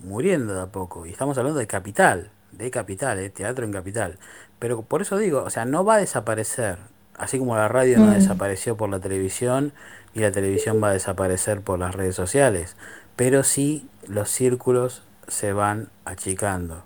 muriendo 0.01 0.55
de 0.55 0.63
a 0.63 0.67
poco, 0.67 1.07
y 1.07 1.11
estamos 1.13 1.39
hablando 1.39 1.59
de 1.61 1.67
capital 1.67 2.31
de 2.59 2.71
capital, 2.71 3.19
eh, 3.19 3.31
teatro 3.31 3.65
en 3.65 3.73
capital. 3.73 4.19
Pero 4.59 4.83
por 4.83 5.03
eso 5.03 5.19
digo, 5.19 5.43
o 5.43 5.51
sea, 5.51 5.65
no 5.65 5.85
va 5.85 5.97
a 5.97 5.99
desaparecer, 5.99 6.79
así 7.17 7.39
como 7.39 7.57
la 7.57 7.69
radio 7.69 7.99
no 7.99 8.07
mm. 8.07 8.15
desapareció 8.15 8.77
por 8.77 8.89
la 8.89 9.01
televisión 9.01 9.73
y 10.15 10.21
la 10.21 10.33
televisión 10.33 10.83
va 10.83 10.89
a 10.89 10.93
desaparecer 10.93 11.61
por 11.61 11.79
las 11.79 11.95
redes 11.95 12.15
sociales, 12.15 12.77
pero 13.17 13.43
sí 13.43 13.89
los 14.07 14.29
círculos 14.31 15.03
se 15.29 15.53
van 15.53 15.89
achicando 16.05 16.85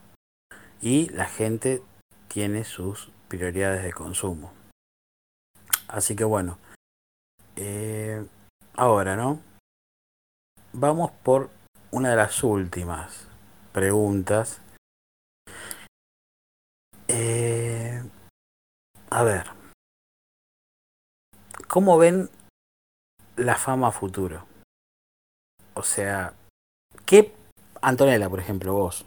y 0.81 1.09
la 1.11 1.27
gente 1.27 1.83
tiene 2.29 2.65
sus 2.65 3.11
prioridades 3.29 3.83
de 3.83 3.93
consumo. 3.93 4.53
Así 5.89 6.15
que 6.15 6.25
bueno, 6.25 6.59
eh, 7.57 8.25
ahora, 8.75 9.17
¿no? 9.17 9.41
Vamos 10.73 11.11
por 11.23 11.51
una 11.91 12.11
de 12.11 12.17
las 12.17 12.45
últimas 12.45 13.27
preguntas 13.73 14.61
eh, 17.09 18.03
a 19.11 19.23
ver. 19.23 19.58
¿Cómo 21.69 21.99
ven 21.99 22.31
la 23.37 23.55
fama 23.57 23.93
futuro? 23.93 24.47
O 25.75 25.83
sea, 25.83 26.33
¿qué... 27.05 27.35
Antonella, 27.83 28.29
por 28.31 28.41
ejemplo, 28.41 28.73
vos. 28.73 29.05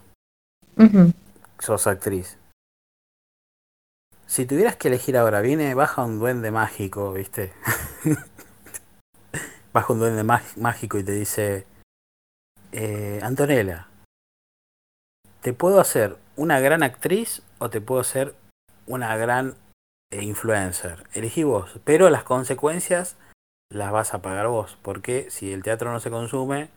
Sos 1.58 1.88
actriz. 1.88 2.38
Si 4.28 4.46
tuvieras 4.46 4.76
que 4.76 4.90
elegir 4.90 5.18
ahora, 5.18 5.42
viene, 5.42 5.74
baja 5.74 6.06
un 6.06 6.20
duende 6.20 6.52
mágico, 6.52 7.12
¿viste? 7.14 7.52
baja 9.74 9.94
un 9.94 10.00
duende 10.00 10.24
mágico 10.24 11.00
y 11.00 11.04
te 11.04 11.12
dice, 11.14 11.66
eh, 12.72 13.20
Antonella, 13.24 13.88
¿te 15.42 15.52
puedo 15.54 15.82
hacer 15.82 16.18
una 16.36 16.60
gran 16.60 16.84
actriz 16.84 17.42
o 17.58 17.72
te 17.72 17.82
puedo 17.82 18.04
ser 18.04 18.36
una 18.86 19.18
gran 19.18 19.56
eh, 20.12 20.24
influencer. 20.24 21.06
Elegí 21.14 21.44
vos, 21.44 21.80
pero 21.86 22.10
las 22.10 22.24
consecuencias 22.24 23.18
las 23.72 23.92
vas 23.92 24.14
a 24.14 24.22
pagar 24.22 24.48
vos, 24.48 24.78
porque 24.82 25.32
si 25.32 25.54
el 25.54 25.64
teatro 25.64 25.92
no 25.92 26.00
se 26.00 26.10
consume, 26.10 26.70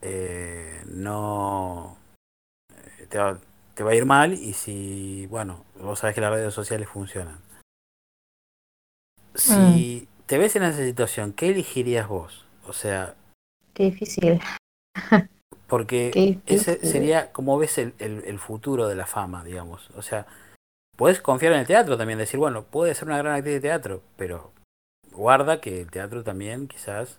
eh, 0.00 0.82
no 0.86 1.96
eh, 2.72 3.06
te 3.08 3.18
va, 3.18 3.38
te 3.74 3.84
va, 3.84 3.90
a 3.90 3.94
ir 3.94 4.06
mal 4.06 4.32
y 4.32 4.54
si, 4.54 5.26
bueno, 5.26 5.64
vos 5.80 5.98
sabés 5.98 6.14
que 6.14 6.22
las 6.22 6.32
redes 6.32 6.54
sociales 6.54 6.88
funcionan. 6.88 7.38
Si 9.34 10.08
mm. 10.08 10.24
te 10.26 10.38
ves 10.38 10.56
en 10.56 10.62
esa 10.62 10.82
situación, 10.82 11.34
¿qué 11.34 11.50
elegirías 11.50 12.08
vos? 12.08 12.46
O 12.66 12.72
sea... 12.72 13.14
Qué 13.74 13.84
difícil. 13.84 14.40
Porque 15.66 16.40
ese 16.46 16.78
sería 16.86 17.32
como 17.32 17.58
ves 17.58 17.76
el, 17.76 17.92
el, 17.98 18.38
futuro 18.38 18.88
de 18.88 18.94
la 18.94 19.06
fama, 19.06 19.44
digamos. 19.44 19.90
O 19.96 20.00
sea, 20.00 20.26
puedes 20.96 21.20
confiar 21.20 21.52
en 21.52 21.60
el 21.60 21.66
teatro 21.66 21.96
también, 21.96 22.18
decir, 22.18 22.38
bueno, 22.38 22.64
puede 22.64 22.94
ser 22.94 23.08
una 23.08 23.18
gran 23.18 23.34
actriz 23.34 23.54
de 23.54 23.60
teatro, 23.60 24.02
pero 24.16 24.52
guarda 25.12 25.60
que 25.60 25.82
el 25.82 25.90
teatro 25.90 26.24
también 26.24 26.68
quizás 26.68 27.18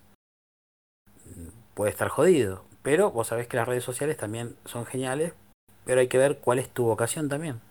puede 1.73 1.91
estar 1.91 2.09
jodido. 2.09 2.63
Pero 2.81 3.11
vos 3.11 3.27
sabés 3.27 3.47
que 3.47 3.57
las 3.57 3.67
redes 3.67 3.83
sociales 3.83 4.17
también 4.17 4.55
son 4.65 4.85
geniales, 4.85 5.33
pero 5.85 5.99
hay 5.99 6.07
que 6.07 6.17
ver 6.17 6.39
cuál 6.39 6.59
es 6.59 6.69
tu 6.69 6.85
vocación 6.85 7.29
también. 7.29 7.61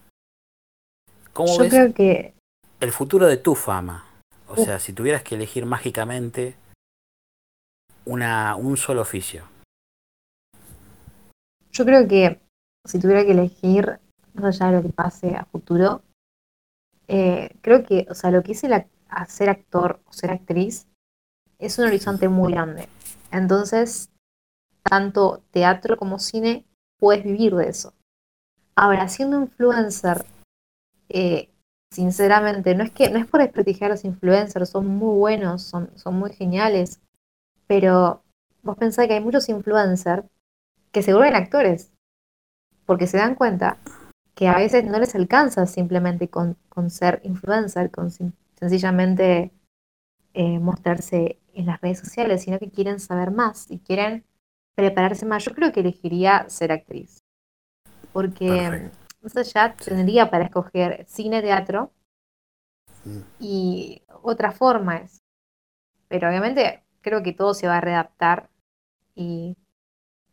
¿Cómo 1.32 1.58
Yo 1.58 1.68
creo 1.68 1.92
que... 1.92 2.34
el 2.80 2.92
futuro 2.92 3.26
de 3.26 3.36
tu 3.36 3.54
fama? 3.54 4.06
O 4.48 4.56
sea, 4.56 4.78
si 4.78 4.92
tuvieras 4.92 5.22
que 5.22 5.34
elegir 5.34 5.66
mágicamente 5.66 6.54
una, 8.04 8.54
un 8.56 8.76
solo 8.76 9.02
oficio. 9.02 9.44
Yo 11.72 11.84
creo 11.84 12.06
que 12.06 12.40
si 12.84 12.98
tuviera 13.00 13.24
que 13.24 13.32
elegir, 13.32 13.98
más 14.40 14.60
lo 14.60 14.82
que 14.82 14.88
pase 14.88 15.34
a 15.36 15.44
futuro, 15.44 16.02
eh, 17.08 17.56
creo 17.60 17.84
que, 17.84 18.06
o 18.10 18.14
sea, 18.14 18.30
lo 18.30 18.42
que 18.42 18.52
es 18.52 18.64
el 18.64 18.86
ser 19.28 19.48
actor 19.48 20.00
o 20.06 20.12
ser 20.12 20.30
actriz 20.30 20.86
es 21.58 21.78
un 21.78 21.86
horizonte 21.86 22.28
muy 22.28 22.52
grande. 22.52 22.88
Entonces, 23.30 24.10
tanto 24.82 25.42
teatro 25.50 25.96
como 25.96 26.18
cine, 26.18 26.64
puedes 26.98 27.24
vivir 27.24 27.54
de 27.54 27.68
eso. 27.68 27.94
Ahora, 28.74 29.08
siendo 29.08 29.40
influencer, 29.40 30.24
eh, 31.08 31.50
sinceramente, 31.92 32.74
no 32.74 32.84
es 32.84 32.90
que 32.90 33.10
no 33.10 33.18
es 33.18 33.26
por 33.26 33.40
desprestigiar 33.40 33.90
a 33.90 33.94
los 33.94 34.04
influencers, 34.04 34.70
son 34.70 34.86
muy 34.86 35.16
buenos, 35.16 35.62
son, 35.62 35.90
son 35.96 36.18
muy 36.18 36.32
geniales, 36.32 37.00
pero 37.66 38.22
vos 38.62 38.76
pensás 38.76 39.06
que 39.06 39.14
hay 39.14 39.20
muchos 39.20 39.48
influencers 39.48 40.24
que 40.92 41.02
se 41.02 41.14
vuelven 41.14 41.34
actores, 41.34 41.92
porque 42.84 43.06
se 43.06 43.16
dan 43.16 43.34
cuenta 43.34 43.78
que 44.36 44.48
a 44.48 44.56
veces 44.58 44.84
no 44.84 44.98
les 44.98 45.14
alcanza 45.14 45.66
simplemente 45.66 46.28
con, 46.28 46.58
ser 46.88 47.20
influencer, 47.24 47.90
con 47.90 48.10
sencillamente 48.10 49.50
eh, 50.34 50.58
mostrarse 50.58 51.40
en 51.54 51.64
las 51.64 51.80
redes 51.80 52.00
sociales, 52.00 52.42
sino 52.42 52.58
que 52.58 52.70
quieren 52.70 53.00
saber 53.00 53.30
más 53.30 53.70
y 53.70 53.78
quieren 53.78 54.26
prepararse 54.74 55.24
más. 55.24 55.42
Yo 55.42 55.54
creo 55.54 55.72
que 55.72 55.80
elegiría 55.80 56.44
ser 56.50 56.70
actriz, 56.70 57.24
porque 58.12 58.90
eso 59.24 59.42
ya 59.42 59.74
tendría 59.74 60.30
para 60.30 60.44
escoger 60.44 61.06
cine, 61.08 61.40
teatro 61.40 61.90
mm. 63.06 63.20
y 63.40 64.02
otras 64.22 64.54
formas. 64.54 65.22
Pero 66.08 66.28
obviamente 66.28 66.84
creo 67.00 67.22
que 67.22 67.32
todo 67.32 67.54
se 67.54 67.68
va 67.68 67.78
a 67.78 67.80
readaptar 67.80 68.50
y 69.14 69.56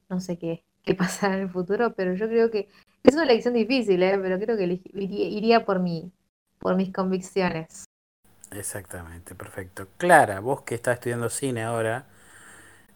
no 0.09 0.19
sé 0.19 0.37
qué, 0.37 0.65
qué 0.83 0.93
pasará 0.93 1.35
en 1.35 1.43
el 1.43 1.49
futuro, 1.49 1.93
pero 1.95 2.15
yo 2.15 2.27
creo 2.27 2.51
que 2.51 2.67
es 3.03 3.13
una 3.15 3.23
elección 3.23 3.53
difícil, 3.53 4.01
¿eh? 4.01 4.17
pero 4.21 4.39
creo 4.39 4.57
que 4.57 4.81
iría, 4.93 5.27
iría 5.27 5.65
por, 5.65 5.79
mi, 5.79 6.11
por 6.59 6.75
mis 6.75 6.91
convicciones. 6.93 7.85
Exactamente, 8.51 9.35
perfecto. 9.35 9.87
Clara, 9.97 10.39
vos 10.39 10.61
que 10.61 10.75
estás 10.75 10.95
estudiando 10.95 11.29
cine 11.29 11.63
ahora 11.63 12.05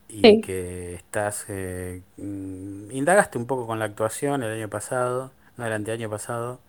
y 0.08 0.22
Sí. 0.22 0.41
que 0.41 0.93
estás, 0.96 1.46
eh, 1.50 2.04
mm, 2.17 2.91
indagaste 2.91 3.38
un 3.38 3.46
poco 3.46 3.67
con 3.67 3.80
la 3.80 3.86
actuación 3.86 4.43
el 4.43 4.54
año 4.54 4.70
pasado, 4.70 5.32
no 5.58 5.65
el 5.65 5.74
anteaño 5.74 6.10
pasado. 6.10 6.60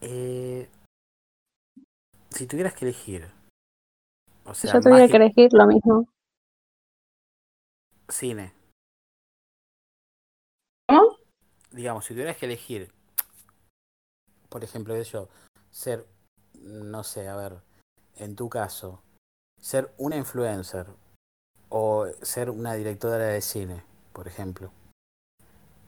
Eh, 0.00 0.68
si 2.30 2.46
tuvieras 2.46 2.74
que 2.74 2.84
elegir, 2.84 3.26
o 4.44 4.54
Si 4.54 4.68
sea, 4.68 4.74
yo 4.74 4.80
tuviera 4.80 5.08
que 5.08 5.16
elegir 5.16 5.52
lo 5.52 5.66
mismo. 5.66 6.06
cine, 8.08 8.52
¿Cómo? 10.86 11.16
Digamos, 11.72 12.04
si 12.04 12.14
tuvieras 12.14 12.36
que 12.36 12.46
elegir, 12.46 12.92
por 14.48 14.64
ejemplo, 14.64 14.94
sé 14.94 15.04
yo, 15.04 15.28
ser, 15.70 16.06
no 16.60 17.04
sé, 17.04 17.28
a 17.28 17.36
ver, 17.36 17.58
en 18.16 18.36
tu 18.36 18.48
caso, 18.48 19.02
ser 19.60 19.92
una 19.98 20.16
influencer 20.16 20.86
o 21.68 22.06
ser 22.22 22.50
una 22.50 22.74
directora 22.74 23.16
de 23.18 23.40
cine, 23.40 23.82
por 24.12 24.26
ejemplo, 24.26 24.72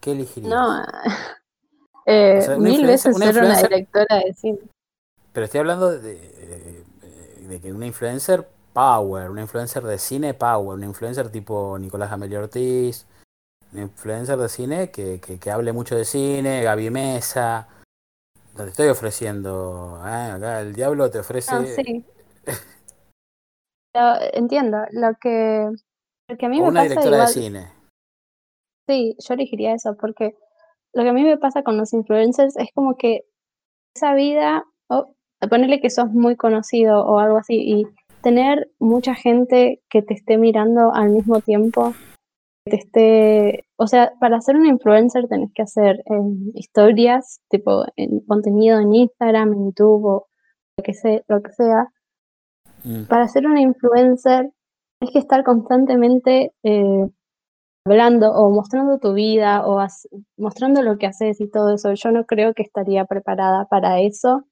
¿qué 0.01 0.13
elegirías? 0.13 0.53
No. 0.53 0.85
eh, 2.07 2.39
O 2.39 2.43
sea, 2.43 2.57
una 2.57 2.71
mil 2.71 2.87
veces 2.87 3.17
una 3.17 3.33
ser 3.33 3.45
una 3.45 3.61
directora 3.61 4.17
de 4.25 4.33
cine. 4.35 4.59
Pero 5.33 5.47
estoy 5.47 5.61
hablando 5.61 5.99
de, 5.99 6.21
eh, 6.23 6.85
de 7.49 7.61
que 7.61 7.73
una 7.73 7.87
influencer 7.87 8.47
power, 8.73 9.31
una 9.31 9.43
influencer 9.43 9.83
de 9.83 9.99
cine 9.99 10.35
power, 10.35 10.77
una 10.77 10.87
influencer 10.87 11.31
tipo 11.31 11.79
Nicolás 11.79 12.13
Amelio 12.13 12.41
Ortiz, 12.41 13.07
influencer 13.75 14.37
de 14.39 14.49
cine 14.49 14.91
que, 14.91 15.21
que, 15.21 15.39
que 15.39 15.51
hable 15.51 15.73
mucho 15.73 15.97
de 15.97 16.05
cine, 16.05 16.63
Gaby 16.63 16.91
Mesa. 16.91 17.69
Te 18.57 18.65
estoy 18.65 18.89
ofreciendo, 18.89 19.99
¿eh? 20.07 20.33
acá 20.33 20.61
el 20.61 20.75
diablo 20.75 21.11
te 21.11 21.21
ofrece... 21.21 21.55
No, 21.55 21.65
sí. 21.65 22.05
Lo- 23.95 24.21
entiendo. 24.35 24.79
Lo 24.91 25.15
que, 25.21 25.69
lo 26.29 26.37
que 26.37 26.47
a 26.47 26.49
mí 26.49 26.61
o 26.61 26.65
me 26.65 26.69
una 26.69 26.81
pasa 26.83 26.89
directora 26.95 27.17
igual, 27.17 27.27
de 27.29 27.33
cine. 27.33 27.73
sí, 28.89 29.17
yo 29.19 29.35
elegiría 29.35 29.75
eso, 29.75 29.97
porque 29.97 30.35
lo 30.93 31.03
que 31.03 31.09
a 31.09 31.13
mí 31.13 31.23
me 31.25 31.39
pasa 31.39 31.63
con 31.63 31.77
los 31.79 31.93
influencers 31.93 32.57
es 32.57 32.69
como 32.75 32.97
que 32.97 33.25
esa 33.97 34.15
vida, 34.15 34.65
o 34.89 35.15
ponerle 35.49 35.81
que 35.81 35.91
sos 35.91 36.11
muy 36.11 36.37
conocido 36.37 37.05
o 37.07 37.19
algo 37.19 37.39
así, 37.39 37.57
y 37.57 37.87
tener 38.23 38.71
mucha 38.79 39.15
gente 39.15 39.83
que 39.89 40.03
te 40.03 40.15
esté 40.15 40.37
mirando 40.37 40.93
al 40.95 41.09
mismo 41.11 41.41
tiempo, 41.41 41.95
te 42.65 42.77
esté, 42.77 43.67
o 43.77 43.87
sea, 43.87 44.13
para 44.21 44.41
ser 44.41 44.57
un 44.57 44.67
influencer 44.67 45.27
tenés 45.29 45.51
que 45.55 45.63
hacer 45.63 45.97
eh, 46.07 46.53
historias, 46.55 47.41
tipo 47.49 47.85
en 47.97 48.21
contenido 48.21 48.79
en 48.81 48.95
Instagram, 48.95 49.53
en 49.53 49.65
YouTube 49.67 50.05
o 50.05 50.27
lo 50.77 50.85
que 50.85 50.95
sea, 50.95 51.23
lo 51.29 51.43
que 51.43 51.53
sea. 51.53 51.89
Mm, 52.85 53.05
Para 53.05 53.29
ser 53.29 53.47
una 53.47 53.61
influencer 53.61 54.51
tienes 54.99 55.13
que 55.13 55.19
estar 55.19 55.43
constantemente 55.45 56.53
eh, 56.63 57.09
hablando 57.85 58.33
o 58.33 58.51
mostrando 58.51 58.99
tu 58.99 59.13
vida 59.15 59.67
o 59.67 59.85
mostrando 60.37 60.83
lo 60.83 60.99
que 60.99 61.07
haces 61.07 61.41
y 61.41 61.51
todo 61.51 61.75
eso. 61.75 61.93
Yo 61.95 62.13
no 62.13 62.25
creo 62.27 62.55
que 62.55 62.63
estaría 62.63 63.05
preparada 63.07 63.67
para 63.67 64.01
eso, 64.01 64.45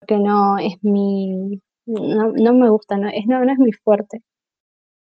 porque 0.00 0.18
no 0.18 0.56
es 0.58 0.82
mi, 0.82 1.60
no, 1.86 2.32
no 2.32 2.54
me 2.54 2.70
gusta, 2.70 2.96
no 2.96 3.08
es, 3.08 3.26
no, 3.26 3.44
no 3.44 3.52
es 3.52 3.58
mi 3.58 3.72
fuerte. 3.72 4.22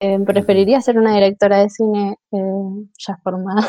Eh, 0.00 0.18
preferiría 0.26 0.80
ser 0.80 0.98
una 0.98 1.14
directora 1.14 1.58
de 1.58 1.70
cine 1.70 2.18
eh, 2.32 2.86
ya 2.98 3.16
formada. 3.22 3.66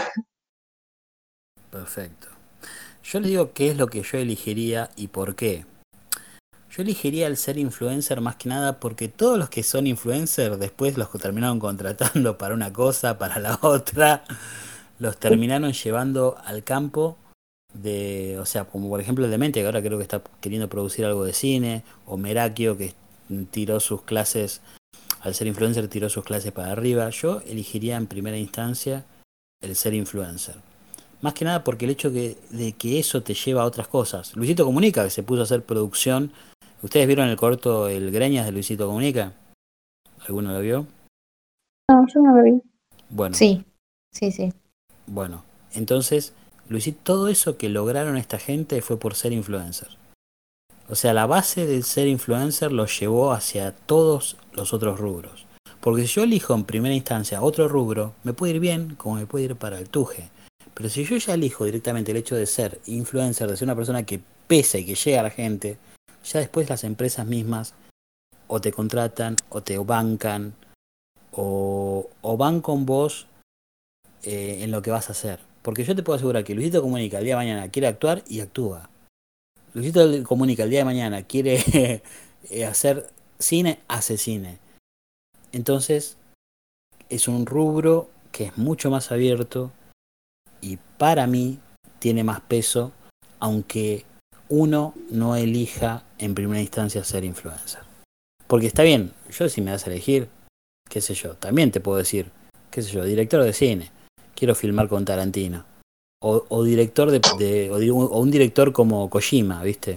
perfecto. 1.72 2.28
Yo 3.04 3.20
les 3.22 3.30
digo 3.30 3.54
qué 3.54 3.70
es 3.70 3.78
lo 3.78 3.88
que 3.88 4.02
yo 4.02 4.18
elegiría 4.18 4.90
y 4.98 5.08
por 5.08 5.36
qué. 5.36 5.66
Yo 6.70 6.84
elegiría 6.84 7.28
el 7.28 7.38
ser 7.38 7.58
influencer 7.58 8.20
más 8.20 8.36
que 8.36 8.50
nada 8.50 8.80
porque 8.80 9.08
todos 9.08 9.40
los 9.40 9.50
que 9.50 9.63
son 9.63 9.88
influencers 9.88 10.60
después 10.60 10.98
los 10.98 11.10
que 11.10 11.18
terminaron 11.18 11.60
contratando 11.60 12.38
para 12.38 12.54
una 12.54 12.74
cosa, 12.74 13.18
para 13.18 13.40
la 13.40 13.58
otra, 13.63 14.24
los 15.00 15.18
terminaron 15.18 15.72
llevando 15.72 16.38
al 16.44 16.63
campo 16.63 17.18
de, 17.74 18.38
o 18.40 18.46
sea, 18.46 18.66
como 18.66 18.90
por 18.90 19.00
ejemplo 19.00 19.26
el 19.26 19.32
Demente, 19.32 19.60
que 19.60 19.66
ahora 19.66 19.82
creo 19.82 19.98
que 19.98 20.04
está 20.04 20.22
queriendo 20.42 20.68
producir 20.68 21.06
algo 21.06 21.24
de 21.24 21.34
cine, 21.34 21.84
o 22.06 22.18
Merakio, 22.18 22.78
que 22.78 22.94
tiró 23.52 23.80
sus 23.80 24.02
clases, 24.04 24.62
al 25.21 25.34
ser 25.34 25.47
influencer 25.47 25.88
tiró 25.88 26.10
sus 26.10 26.23
clases 26.23 26.51
para 26.51 26.71
arriba. 26.71 27.10
Yo 27.10 27.41
elegiría 27.47 27.97
en 27.97 28.08
primera 28.08 28.38
instancia 28.38 29.06
el 29.62 29.75
ser 29.75 29.93
influencer. 29.93 30.56
Más 31.21 31.34
que 31.34 31.45
nada 31.45 31.63
porque 31.63 31.86
el 31.86 31.91
hecho 31.91 32.12
que, 32.12 32.38
de 32.51 32.73
que 32.73 32.99
eso 32.99 33.23
te 33.23 33.34
lleva 33.34 33.63
a 33.63 33.65
otras 33.65 33.88
cosas. 33.88 34.36
Luisito 34.36 34.65
Comunica, 34.65 35.03
que 35.03 35.10
se 35.10 35.23
puso 35.23 35.41
a 35.41 35.43
hacer 35.45 35.63
producción. 35.63 36.32
¿Ustedes 36.84 37.08
vieron 37.08 37.27
el 37.27 37.38
corto 37.38 37.88
El 37.88 38.12
Greñas 38.12 38.45
de 38.45 38.51
Luisito 38.51 38.86
Comunica? 38.86 39.34
¿Alguno 40.27 40.53
lo 40.53 40.60
vio? 40.60 40.86
No, 41.89 42.06
yo 42.13 42.21
no 42.21 42.36
lo 42.36 42.43
vi. 42.43 42.62
Bueno, 43.10 43.36
Sí, 43.36 43.63
sí, 44.13 44.32
sí. 44.32 44.53
bueno. 45.08 45.43
Entonces, 45.73 46.34
Luisito, 46.69 46.99
todo 47.03 47.27
eso 47.30 47.58
que 47.58 47.69
lograron 47.69 48.17
esta 48.17 48.38
gente 48.38 48.82
fue 48.82 48.97
por 48.99 49.15
ser 49.15 49.32
influencer. 49.32 49.89
O 50.89 50.95
sea, 50.95 51.13
la 51.13 51.25
base 51.25 51.65
del 51.65 51.84
ser 51.84 52.08
influencer 52.08 52.71
lo 52.71 52.86
llevó 52.86 53.32
hacia 53.32 53.71
todos 53.73 54.38
los 54.58 54.74
otros 54.74 55.00
rubros. 55.00 55.46
Porque 55.80 56.02
si 56.02 56.08
yo 56.08 56.24
elijo 56.24 56.54
en 56.54 56.65
primera 56.65 56.93
instancia 56.93 57.41
otro 57.41 57.67
rubro, 57.67 58.13
me 58.24 58.34
puede 58.34 58.56
ir 58.56 58.60
bien 58.60 58.96
como 58.96 59.15
me 59.15 59.26
puede 59.26 59.46
ir 59.46 59.56
para 59.56 59.80
el 59.80 59.89
tuje. 59.89 60.30
Pero 60.74 60.89
si 60.89 61.06
yo 61.06 61.17
ya 61.17 61.34
elijo 61.34 61.65
directamente 61.65 62.12
el 62.12 62.17
hecho 62.17 62.36
de 62.36 62.46
ser 62.46 62.82
influencer, 62.86 63.50
de 63.50 63.58
ser 63.58 63.65
una 63.65 63.76
persona 63.76 64.04
que 64.04 64.20
pesa 64.48 64.78
y 64.78 64.86
que 64.86 64.96
llega 64.96 65.22
a 65.22 65.24
la 65.24 65.30
gente, 65.30 65.78
ya 66.24 66.39
después 66.39 66.70
las 66.70 66.84
empresas 66.84 67.26
mismas 67.26 67.74
o 68.48 68.60
te 68.60 68.72
contratan 68.72 69.36
o 69.50 69.62
te 69.62 69.78
bancan 69.78 70.54
o, 71.32 72.10
o 72.22 72.38
van 72.38 72.62
con 72.62 72.86
vos 72.86 73.28
eh, 74.24 74.60
en 74.62 74.72
lo 74.72 74.82
que 74.82 74.91
vas 74.91 75.10
a 75.10 75.13
hacer. 75.13 75.39
Porque 75.62 75.84
yo 75.84 75.96
te 75.96 76.04
puedo 76.04 76.17
asegurar 76.17 76.43
que 76.43 76.56
Luisito 76.56 76.82
Comunica 76.82 77.20
el 77.20 77.26
día 77.26 77.34
de 77.34 77.46
mañana 77.46 77.70
quiere 77.70 77.88
actuar 77.88 78.24
y 78.28 78.39
actúa. 78.39 78.89
Luisito 79.74 80.24
Comunica 80.24 80.63
el 80.63 80.70
día 80.70 80.80
de 80.80 80.86
mañana 80.86 81.24
quiere 81.24 82.02
eh, 82.50 82.65
hacer 82.65 83.10
cine, 83.39 83.80
hace 83.88 84.17
cine. 84.17 84.60
Entonces, 85.52 86.17
es 87.10 87.28
un 87.28 87.45
rubro 87.45 88.10
que 88.32 88.45
es 88.45 88.58
mucho 88.58 88.89
más 88.89 89.12
abierto 89.12 89.71
y 90.62 90.78
para 90.97 91.28
mí 91.28 91.60
tiene 92.00 92.23
más 92.23 92.41
peso, 92.41 92.91
aunque 93.39 94.06
uno 94.50 94.93
no 95.10 95.36
elija 95.36 96.04
en 96.17 96.36
primera 96.36 96.62
instancia 96.62 97.04
ser 97.04 97.23
influencer. 97.23 97.82
Porque 98.47 98.67
está 98.67 98.84
bien, 98.84 99.13
yo 99.30 99.50
si 99.50 99.62
me 99.62 99.71
das 99.71 99.86
a 99.86 99.91
elegir, 99.91 100.30
qué 100.89 101.02
sé 101.02 101.13
yo, 101.13 101.36
también 101.36 101.71
te 101.71 101.80
puedo 101.80 101.97
decir, 101.97 102.32
qué 102.71 102.82
sé 102.82 102.91
yo, 102.91 103.04
director 103.04 103.43
de 103.43 103.54
cine, 103.54 103.91
quiero 104.36 104.56
filmar 104.56 104.88
con 104.88 105.06
Tarantino. 105.06 105.65
O, 106.19 106.63
director 106.63 107.12
de, 107.12 107.69
o, 107.69 107.76
o 107.76 108.19
un 108.19 108.32
director 108.32 108.73
como 108.73 109.08
Kojima, 109.08 109.62
¿viste? 109.62 109.95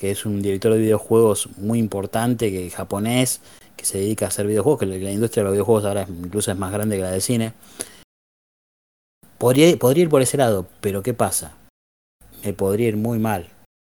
Que 0.00 0.10
es 0.10 0.24
un 0.24 0.40
director 0.40 0.72
de 0.72 0.78
videojuegos 0.78 1.50
muy 1.58 1.78
importante, 1.78 2.50
que 2.50 2.70
japonés, 2.70 3.42
que 3.76 3.84
se 3.84 3.98
dedica 3.98 4.24
a 4.24 4.28
hacer 4.28 4.46
videojuegos, 4.46 4.80
que 4.80 4.86
la, 4.86 5.10
industria 5.10 5.42
de 5.42 5.44
los 5.44 5.52
videojuegos 5.52 5.84
ahora 5.84 6.02
es- 6.02 6.08
incluso 6.08 6.50
es 6.50 6.56
más 6.56 6.72
grande 6.72 6.96
que 6.96 7.02
la 7.02 7.10
del 7.10 7.20
cine. 7.20 7.52
Podría, 9.36 9.76
podría 9.76 10.04
ir 10.04 10.08
por 10.08 10.22
ese 10.22 10.38
lado, 10.38 10.66
pero 10.80 11.02
¿qué 11.02 11.12
pasa? 11.12 11.54
Me 12.42 12.54
podría 12.54 12.88
ir 12.88 12.96
muy 12.96 13.18
mal. 13.18 13.50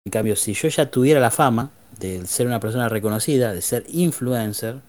En 0.07 0.11
cambio, 0.11 0.35
si 0.35 0.53
yo 0.53 0.67
ya 0.69 0.89
tuviera 0.89 1.19
la 1.19 1.29
fama 1.29 1.69
de 1.99 2.25
ser 2.25 2.47
una 2.47 2.59
persona 2.59 2.89
reconocida, 2.89 3.53
de 3.53 3.61
ser 3.61 3.85
influencer, 3.89 4.81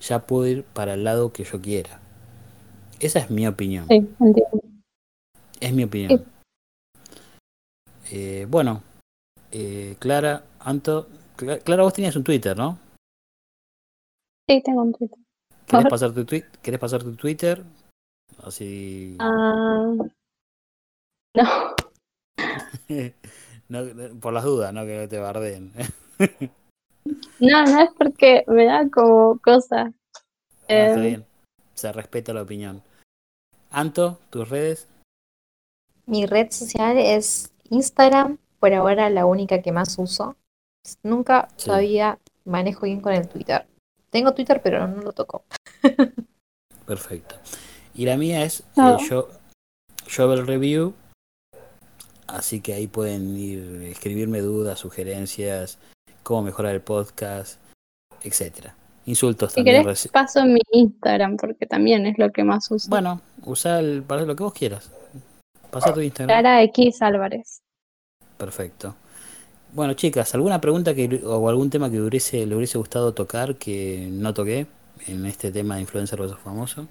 ya 0.00 0.24
puedo 0.24 0.46
ir 0.46 0.62
para 0.62 0.94
el 0.94 1.02
lado 1.02 1.32
que 1.32 1.42
yo 1.42 1.60
quiera. 1.60 2.00
Esa 3.00 3.18
es 3.18 3.30
mi 3.30 3.48
opinión. 3.48 3.86
Sí, 3.88 3.96
entiendo. 4.20 4.62
Es 5.58 5.72
mi 5.72 5.82
opinión. 5.82 6.24
Eh, 8.12 8.46
bueno, 8.48 8.82
eh, 9.58 9.96
Clara, 9.98 10.44
Anto, 10.60 11.08
Cla- 11.36 11.58
Clara, 11.62 11.82
vos 11.82 11.94
tenías 11.94 12.14
un 12.16 12.24
Twitter, 12.24 12.56
¿no? 12.56 12.78
Sí, 14.48 14.62
tengo 14.62 14.82
un 14.82 14.92
Twitter. 14.92 15.18
¿Querés 15.66 15.86
pasar 15.86 16.12
tu, 16.12 16.24
twi- 16.24 16.44
¿Querés 16.62 16.78
pasar 16.78 17.02
tu 17.02 17.16
Twitter? 17.16 17.62
Así... 18.44 19.16
Ah, 19.18 19.92
no, 23.68 23.80
por 24.20 24.32
las 24.32 24.44
dudas, 24.44 24.72
¿no? 24.72 24.84
Que 24.84 24.98
no 25.02 25.08
te 25.08 25.18
bardeen. 25.18 25.72
no, 27.40 27.64
no 27.64 27.80
es 27.80 27.90
porque 27.98 28.44
me 28.46 28.64
da 28.66 28.88
como 28.90 29.38
cosa. 29.40 29.92
Ah, 30.68 30.86
está 30.86 31.00
Eh, 31.00 31.08
bien. 31.08 31.24
Se 31.74 31.92
respeta 31.92 32.32
la 32.32 32.42
opinión. 32.42 32.82
Anto, 33.70 34.18
tus 34.30 34.48
redes. 34.48 34.88
Mi 36.06 36.24
red 36.26 36.50
social 36.50 36.96
es 36.98 37.52
Instagram, 37.70 38.38
por 38.58 38.72
ahora 38.74 39.10
la 39.10 39.26
única 39.26 39.62
que 39.62 39.72
más 39.72 39.98
uso. 39.98 40.36
Nunca 41.02 41.48
Sí. 41.56 41.66
todavía 41.66 42.18
manejo 42.44 42.86
bien 42.86 43.00
con 43.00 43.12
el 43.12 43.28
Twitter. 43.28 43.66
Tengo 44.10 44.32
Twitter, 44.34 44.60
pero 44.62 44.86
no 44.86 45.02
lo 45.02 45.12
toco. 45.12 45.44
Perfecto. 46.86 47.36
Y 47.94 48.04
la 48.06 48.16
mía 48.16 48.44
es 48.44 48.62
Ah. 48.76 48.96
eh, 49.00 49.06
yo, 49.08 49.28
Shovel 50.06 50.46
Review. 50.46 50.94
Así 52.26 52.60
que 52.60 52.74
ahí 52.74 52.86
pueden 52.86 53.36
ir 53.36 53.82
escribirme 53.82 54.40
dudas, 54.40 54.78
sugerencias, 54.80 55.78
cómo 56.22 56.42
mejorar 56.42 56.74
el 56.74 56.80
podcast, 56.80 57.60
etcétera. 58.22 58.74
Insultos 59.06 59.52
Si 59.52 59.56
también. 59.56 59.82
querés, 59.84 60.08
paso 60.08 60.44
mi 60.44 60.60
Instagram 60.72 61.36
porque 61.36 61.66
también 61.66 62.06
es 62.06 62.18
lo 62.18 62.32
que 62.32 62.42
más 62.42 62.68
uso. 62.72 62.88
Bueno, 62.90 63.20
usa 63.44 63.78
el, 63.78 64.02
para 64.02 64.22
lo 64.22 64.34
que 64.34 64.42
vos 64.42 64.52
quieras. 64.52 64.90
Pasa 65.70 65.94
tu 65.94 66.00
Instagram. 66.00 66.28
Clara 66.40 66.62
X 66.64 67.00
Álvarez. 67.02 67.60
Perfecto. 68.36 68.94
Bueno, 69.72 69.94
chicas, 69.94 70.34
¿alguna 70.34 70.60
pregunta 70.60 70.94
que, 70.94 71.22
o 71.24 71.48
algún 71.48 71.70
tema 71.70 71.90
que 71.90 72.00
hubiese, 72.00 72.46
le 72.46 72.56
hubiese 72.56 72.78
gustado 72.78 73.12
tocar 73.12 73.56
que 73.56 74.08
no 74.10 74.32
toqué 74.32 74.66
en 75.06 75.26
este 75.26 75.50
tema 75.52 75.76
de 75.76 75.82
influencer 75.82 76.18
versus 76.18 76.38
famoso? 76.38 76.86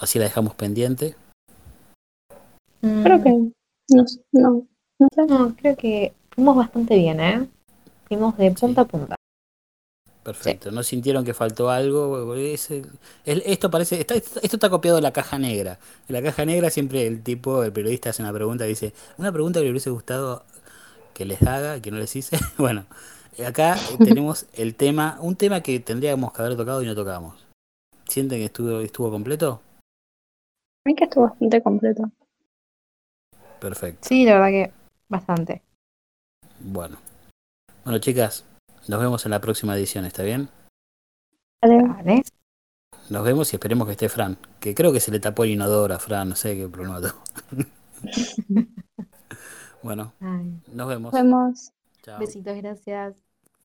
Así 0.00 0.18
la 0.18 0.26
dejamos 0.26 0.54
pendiente. 0.54 1.16
Creo 2.80 3.22
que 3.22 3.30
no, 3.30 3.52
no, 4.32 4.66
no 4.98 5.08
sé. 5.16 5.22
Mm, 5.22 5.26
No, 5.28 5.56
creo 5.56 5.76
que 5.76 6.12
fuimos 6.30 6.56
bastante 6.56 6.96
bien, 6.96 7.20
¿eh? 7.20 7.48
Fuimos 8.06 8.36
de 8.36 8.50
punta 8.52 8.82
a 8.82 8.84
punta. 8.84 9.17
Perfecto. 10.22 10.70
¿No 10.70 10.82
sintieron 10.82 11.24
que 11.24 11.32
faltó 11.32 11.70
algo? 11.70 12.34
Es- 12.34 12.70
es- 12.70 12.84
esto 13.24 13.70
parece, 13.70 14.00
está, 14.00 14.14
esto 14.14 14.40
está 14.42 14.68
copiado 14.68 14.96
de 14.96 15.02
la 15.02 15.12
caja 15.12 15.38
negra. 15.38 15.78
En 16.08 16.14
la 16.14 16.22
caja 16.22 16.44
negra 16.44 16.68
siempre 16.70 17.06
el 17.06 17.22
tipo, 17.22 17.62
el 17.62 17.72
periodista 17.72 18.10
hace 18.10 18.22
una 18.22 18.32
pregunta 18.32 18.66
y 18.66 18.70
dice, 18.70 18.92
una 19.16 19.32
pregunta 19.32 19.60
que 19.60 19.64
le 19.64 19.70
hubiese 19.70 19.90
gustado 19.90 20.44
que 21.14 21.24
les 21.24 21.42
haga, 21.42 21.80
que 21.80 21.90
no 21.90 21.98
les 21.98 22.14
hice. 22.14 22.36
Bueno, 22.58 22.84
acá 23.46 23.76
tenemos 24.04 24.46
el 24.52 24.74
tema, 24.74 25.18
un 25.20 25.36
tema 25.36 25.62
que 25.62 25.80
tendríamos 25.80 26.32
que 26.32 26.42
haber 26.42 26.56
tocado 26.56 26.82
y 26.82 26.86
no 26.86 26.94
tocamos. 26.94 27.46
¿Sienten 28.06 28.38
que 28.40 28.46
estuvo, 28.46 28.80
estuvo 28.80 29.10
completo? 29.10 29.62
A 30.84 30.88
mí 30.88 30.94
que 30.94 31.04
estuvo 31.04 31.24
bastante 31.24 31.62
completo. 31.62 32.10
Perfecto. 33.60 34.06
Sí, 34.08 34.24
la 34.24 34.34
verdad 34.34 34.48
que 34.48 34.72
bastante. 35.08 35.62
Bueno. 36.60 36.96
Bueno, 37.84 37.98
chicas, 37.98 38.44
nos 38.88 39.00
vemos 39.00 39.24
en 39.26 39.30
la 39.30 39.40
próxima 39.40 39.76
edición, 39.76 40.04
¿está 40.04 40.22
bien? 40.22 40.48
Vale. 41.62 41.82
Vale. 41.82 42.22
Nos 43.10 43.24
vemos 43.24 43.52
y 43.52 43.56
esperemos 43.56 43.86
que 43.86 43.92
esté 43.92 44.08
Fran. 44.08 44.38
Que 44.60 44.74
creo 44.74 44.92
que 44.92 45.00
se 45.00 45.10
le 45.10 45.20
tapó 45.20 45.44
el 45.44 45.50
inodoro 45.50 45.94
a 45.94 45.98
Fran, 45.98 46.30
no 46.30 46.36
sé 46.36 46.56
qué 46.56 46.68
problema 46.68 47.00
tuvo. 47.00 47.22
bueno, 49.82 50.12
Ay, 50.20 50.60
nos 50.72 50.88
vemos. 50.88 51.12
Nos 51.12 51.22
vemos. 51.22 51.72
Chao. 52.02 52.18
besitos, 52.18 52.56
gracias. 52.56 53.27